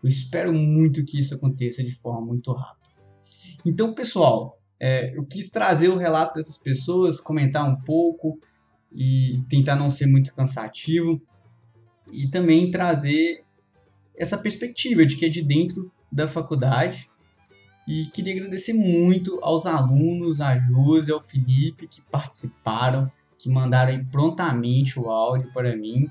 Eu 0.01 0.09
espero 0.09 0.51
muito 0.51 1.05
que 1.05 1.19
isso 1.19 1.35
aconteça 1.35 1.83
de 1.83 1.93
forma 1.93 2.25
muito 2.25 2.51
rápida. 2.51 2.89
Então, 3.65 3.93
pessoal, 3.93 4.57
é, 4.79 5.15
eu 5.15 5.25
quis 5.25 5.49
trazer 5.49 5.89
o 5.89 5.97
relato 5.97 6.35
dessas 6.35 6.57
pessoas, 6.57 7.19
comentar 7.19 7.69
um 7.69 7.75
pouco 7.81 8.39
e 8.91 9.43
tentar 9.49 9.75
não 9.75 9.89
ser 9.89 10.07
muito 10.07 10.33
cansativo 10.33 11.21
e 12.11 12.27
também 12.29 12.71
trazer 12.71 13.43
essa 14.17 14.37
perspectiva 14.37 15.05
de 15.05 15.15
que 15.15 15.25
é 15.25 15.29
de 15.29 15.41
dentro 15.41 15.91
da 16.11 16.27
faculdade. 16.27 17.08
E 17.89 18.05
queria 18.05 18.35
agradecer 18.35 18.71
muito 18.71 19.39
aos 19.41 19.65
alunos, 19.65 20.39
a 20.39 20.55
Josi, 20.55 21.11
ao 21.11 21.19
Felipe, 21.19 21.87
que 21.87 22.03
participaram, 22.03 23.11
que 23.35 23.49
mandaram 23.49 24.05
prontamente 24.11 24.99
o 24.99 25.09
áudio 25.09 25.51
para 25.51 25.75
mim. 25.75 26.07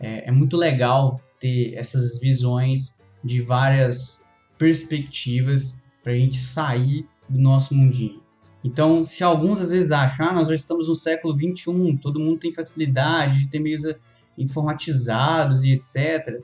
É, 0.00 0.28
é 0.28 0.32
muito 0.32 0.56
legal 0.56 1.20
ter 1.38 1.74
essas 1.74 2.18
visões 2.18 3.06
de 3.22 3.40
várias 3.40 4.28
perspectivas 4.58 5.84
para 6.02 6.10
a 6.10 6.16
gente 6.16 6.36
sair 6.36 7.06
do 7.28 7.38
nosso 7.38 7.72
mundinho. 7.72 8.20
Então, 8.64 9.04
se 9.04 9.22
alguns 9.22 9.60
às 9.60 9.70
vezes 9.70 9.92
acham, 9.92 10.26
ah, 10.26 10.32
nós 10.32 10.48
já 10.48 10.56
estamos 10.56 10.88
no 10.88 10.94
século 10.96 11.36
21, 11.36 11.98
todo 11.98 12.18
mundo 12.18 12.40
tem 12.40 12.52
facilidade 12.52 13.38
de 13.38 13.48
ter 13.48 13.60
meios 13.60 13.84
eh, 13.84 13.96
informatizados 14.36 15.62
e 15.62 15.70
etc., 15.70 16.42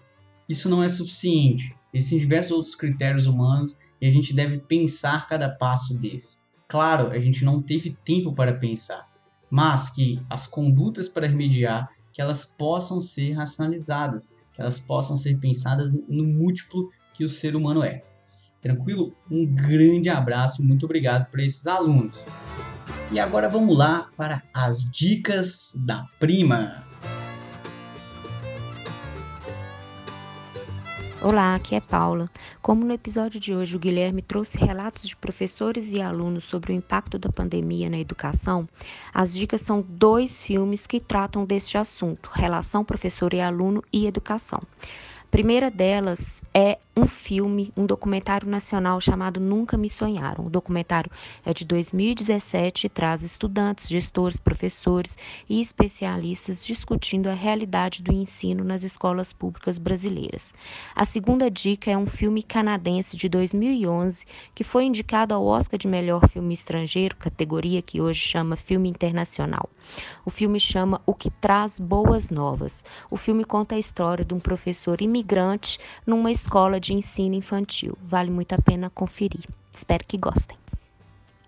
isso 0.49 0.69
não 0.69 0.85
é 0.85 0.89
suficiente. 0.89 1.75
Existem 1.93 2.21
diversos 2.21 2.53
outros 2.53 2.77
critérios 2.77 3.27
humanos 3.27 3.77
e 4.01 4.07
a 4.07 4.11
gente 4.11 4.35
deve 4.35 4.59
pensar 4.61 5.27
cada 5.27 5.49
passo 5.49 5.99
desse. 5.99 6.39
Claro, 6.67 7.11
a 7.11 7.19
gente 7.19 7.45
não 7.45 7.63
teve 7.63 7.97
tempo 8.05 8.33
para 8.33 8.53
pensar, 8.53 9.09
mas 9.51 9.91
que 9.91 10.21
as 10.29 10.47
condutas 10.47 11.09
para 11.09 11.27
remediar, 11.27 11.89
que 12.13 12.21
elas 12.21 12.45
possam 12.45 13.01
ser 13.01 13.33
racionalizadas, 13.33 14.35
que 14.53 14.61
elas 14.61 14.79
possam 14.79 15.17
ser 15.17 15.39
pensadas 15.39 15.93
no 15.93 16.25
múltiplo 16.25 16.91
que 17.15 17.25
o 17.25 17.29
ser 17.29 17.57
humano 17.57 17.83
é. 17.83 18.05
Tranquilo? 18.61 19.15
Um 19.31 19.47
grande 19.47 20.09
abraço, 20.09 20.65
muito 20.65 20.85
obrigado 20.85 21.31
por 21.31 21.41
esses 21.41 21.67
alunos. 21.67 22.27
E 23.13 23.19
agora 23.19 23.49
vamos 23.49 23.77
lá 23.77 24.11
para 24.17 24.43
as 24.53 24.91
dicas 24.91 25.73
da 25.87 26.05
prima. 26.19 26.88
Olá, 31.21 31.57
aqui 31.57 31.75
é 31.75 31.81
Paula. 31.81 32.31
Como 32.63 32.85
no 32.85 32.93
episódio 32.93 33.41
de 33.41 33.53
hoje 33.53 33.75
o 33.75 33.79
Guilherme 33.79 34.23
trouxe 34.23 34.57
relatos 34.57 35.03
de 35.09 35.17
professores 35.17 35.93
e 35.93 36.01
alunos 36.01 36.45
sobre 36.45 36.73
o 36.73 36.75
impacto 36.77 37.19
da 37.19 37.29
pandemia 37.29 37.91
na 37.91 37.99
educação, 37.99 38.69
as 39.13 39.35
dicas 39.35 39.61
são 39.61 39.85
dois 39.87 40.45
filmes 40.45 40.87
que 40.87 41.01
tratam 41.01 41.45
deste 41.45 41.77
assunto: 41.77 42.31
relação 42.33 42.85
professor 42.85 43.35
e 43.35 43.41
aluno 43.41 43.83
e 43.93 44.07
educação 44.07 44.63
primeira 45.31 45.71
delas 45.71 46.43
é 46.55 46.79
um 46.97 47.07
filme, 47.07 47.73
um 47.77 47.87
documentário 47.87 48.49
nacional 48.49 49.01
chamado 49.01 49.39
Nunca 49.39 49.77
Me 49.77 49.89
Sonharam. 49.89 50.47
O 50.47 50.51
documentário 50.51 51.11
é 51.45 51.53
de 51.53 51.65
2017 51.65 52.87
e 52.87 52.89
traz 52.89 53.23
estudantes, 53.23 53.89
gestores, 53.89 54.37
professores 54.37 55.17
e 55.49 55.61
especialistas 55.61 56.65
discutindo 56.65 57.29
a 57.29 57.35
realidade 57.35 58.03
do 58.03 58.13
ensino 58.13 58.65
nas 58.65 58.83
escolas 58.83 59.33
públicas 59.33 59.79
brasileiras. 59.79 60.55
A 60.97 61.05
segunda 61.05 61.51
dica 61.51 61.91
é 61.91 61.97
um 61.97 62.07
filme 62.07 62.43
canadense 62.43 63.17
de 63.17 63.29
2011 63.29 64.25
que 64.55 64.65
foi 64.65 64.85
indicado 64.85 65.35
ao 65.35 65.45
Oscar 65.45 65.79
de 65.79 65.87
Melhor 65.87 66.27
Filme 66.29 66.55
Estrangeiro, 66.55 67.15
categoria 67.17 67.83
que 67.83 68.01
hoje 68.01 68.21
chama 68.21 68.57
Filme 68.57 68.89
Internacional. 68.89 69.69
O 70.25 70.31
filme 70.31 70.59
chama 70.59 71.01
O 71.07 71.15
que 71.15 71.31
Traz 71.31 71.79
Boas 71.79 72.31
Novas. 72.31 72.85
O 73.11 73.17
filme 73.17 73.45
conta 73.45 73.75
a 73.75 73.79
história 73.79 74.25
de 74.25 74.35
um 74.35 74.41
professor 74.41 75.01
imigrante 75.01 75.18
imigrante 75.19 75.79
numa 76.07 76.31
escola 76.31 76.79
de 76.79 76.95
ensino 76.95 77.35
infantil. 77.35 77.97
Vale 78.03 78.31
muito 78.31 78.53
a 78.53 78.59
pena 78.59 78.89
conferir. 78.91 79.45
Espero 79.75 80.05
que 80.07 80.17
gostem. 80.17 80.57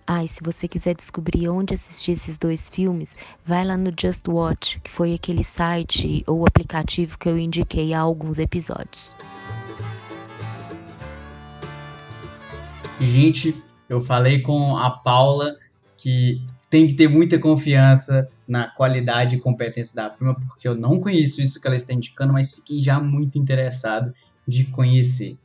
Ah, 0.06 0.24
e 0.24 0.28
se 0.28 0.42
você 0.42 0.66
quiser 0.66 0.96
descobrir 0.96 1.48
onde 1.48 1.74
assistir 1.74 2.12
esses 2.12 2.36
dois 2.36 2.68
filmes, 2.68 3.16
vai 3.46 3.64
lá 3.64 3.76
no 3.76 3.92
Just 3.98 4.26
Watch, 4.26 4.80
que 4.80 4.90
foi 4.90 5.14
aquele 5.14 5.44
site 5.44 6.24
ou 6.26 6.44
aplicativo 6.44 7.16
que 7.16 7.28
eu 7.28 7.38
indiquei 7.38 7.94
há 7.94 8.00
alguns 8.00 8.38
episódios. 8.38 9.14
Gente, 13.00 13.56
eu 13.88 14.00
falei 14.00 14.40
com 14.40 14.76
a 14.76 14.90
Paula 14.90 15.56
que 15.96 16.42
tem 16.68 16.88
que 16.88 16.94
ter 16.94 17.08
muita 17.08 17.38
confiança 17.38 18.28
na 18.50 18.68
qualidade 18.68 19.36
e 19.36 19.38
competência 19.38 19.94
da 19.94 20.10
prima, 20.10 20.34
porque 20.34 20.66
eu 20.66 20.74
não 20.74 20.98
conheço 20.98 21.40
isso 21.40 21.60
que 21.60 21.68
ela 21.68 21.76
está 21.76 21.94
indicando, 21.94 22.32
mas 22.32 22.50
fiquei 22.50 22.82
já 22.82 22.98
muito 22.98 23.38
interessado 23.38 24.12
de 24.46 24.64
conhecer. 24.64 25.38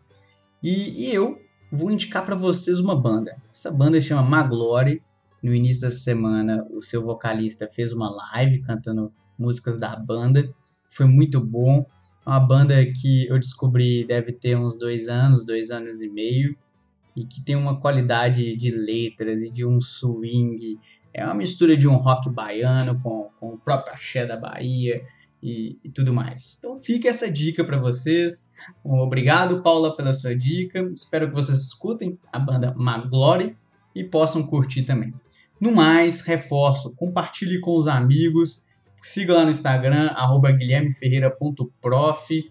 E, 0.63 1.06
e 1.06 1.13
eu 1.13 1.39
vou 1.72 1.91
indicar 1.91 2.26
para 2.26 2.34
vocês 2.34 2.80
uma 2.80 3.00
banda. 3.00 3.39
Essa 3.54 3.70
banda 3.70 4.02
chama 4.02 4.24
Maglore. 4.24 5.04
No 5.44 5.54
início 5.54 5.84
da 5.84 5.91
semana, 5.91 6.65
o 6.72 6.82
seu 6.82 7.04
vocalista 7.04 7.68
fez 7.68 7.94
uma 7.94 8.10
live 8.10 8.63
cantando 8.63 9.13
músicas 9.38 9.78
da 9.78 9.96
banda. 9.96 10.52
Foi 10.89 11.06
muito 11.06 11.39
bom. 11.39 11.86
É 12.26 12.30
uma 12.32 12.39
banda 12.39 12.84
que 12.88 13.28
eu 13.28 13.38
descobri 13.38 14.04
deve 14.04 14.32
ter 14.32 14.58
uns 14.58 14.80
dois 14.80 15.08
anos, 15.08 15.46
dois 15.46 15.70
anos 15.70 16.02
e 16.02 16.10
meio, 16.10 16.58
e 17.15 17.24
que 17.24 17.46
tem 17.46 17.56
uma 17.56 17.80
qualidade 17.80 18.56
de 18.56 18.72
letras 18.72 19.44
e 19.44 19.52
de 19.52 19.63
um 19.63 19.80
swing 19.80 20.80
é 21.15 21.23
uma 21.23 21.34
mistura 21.34 21.78
de 21.78 21.88
um 21.88 21.95
rock 21.95 22.30
baiano 22.30 22.99
com, 22.99 23.30
com 23.39 23.54
o 23.54 23.58
próprio 23.58 23.93
axé 23.93 24.25
da 24.25 24.36
Bahia 24.36 25.01
e, 25.41 25.80
e 25.82 25.89
tudo 25.89 26.13
mais. 26.13 26.58
Então 26.58 26.78
fica 26.78 27.08
essa 27.08 27.32
dica 27.32 27.63
para 27.63 27.80
vocês. 27.80 28.51
Obrigado, 28.84 29.63
Paula, 29.63 29.95
pela 29.95 30.12
sua 30.12 30.36
dica. 30.36 30.86
Espero 30.91 31.30
que 31.30 31.34
vocês 31.34 31.58
escutem 31.58 32.19
a 32.34 32.38
banda 32.38 32.73
Maglory 32.75 33.56
e 33.95 34.04
possam 34.04 34.45
curtir 34.45 34.84
também. 34.84 35.13
No 35.60 35.71
mais, 35.71 36.19
reforço, 36.19 36.93
compartilhe 36.95 37.62
com 37.62 37.78
os 37.78 37.88
amigos, 37.88 38.65
siga 39.01 39.36
lá 39.36 39.45
no 39.45 39.51
Instagram, 39.51 40.13
guilhermeferreira.prof 40.58 42.49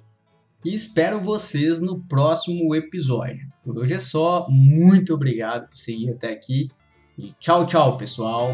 e 0.65 0.75
espero 0.75 1.21
vocês 1.21 1.83
no 1.83 2.01
próximo 2.05 2.75
episódio. 2.75 3.47
Por 3.63 3.77
hoje 3.77 3.93
é 3.93 3.99
só, 3.99 4.47
muito 4.49 5.13
obrigado 5.13 5.69
por 5.69 5.77
seguir 5.77 6.13
até 6.13 6.33
aqui 6.33 6.71
e 7.19 7.33
tchau, 7.39 7.67
tchau, 7.67 7.97
pessoal! 7.97 8.49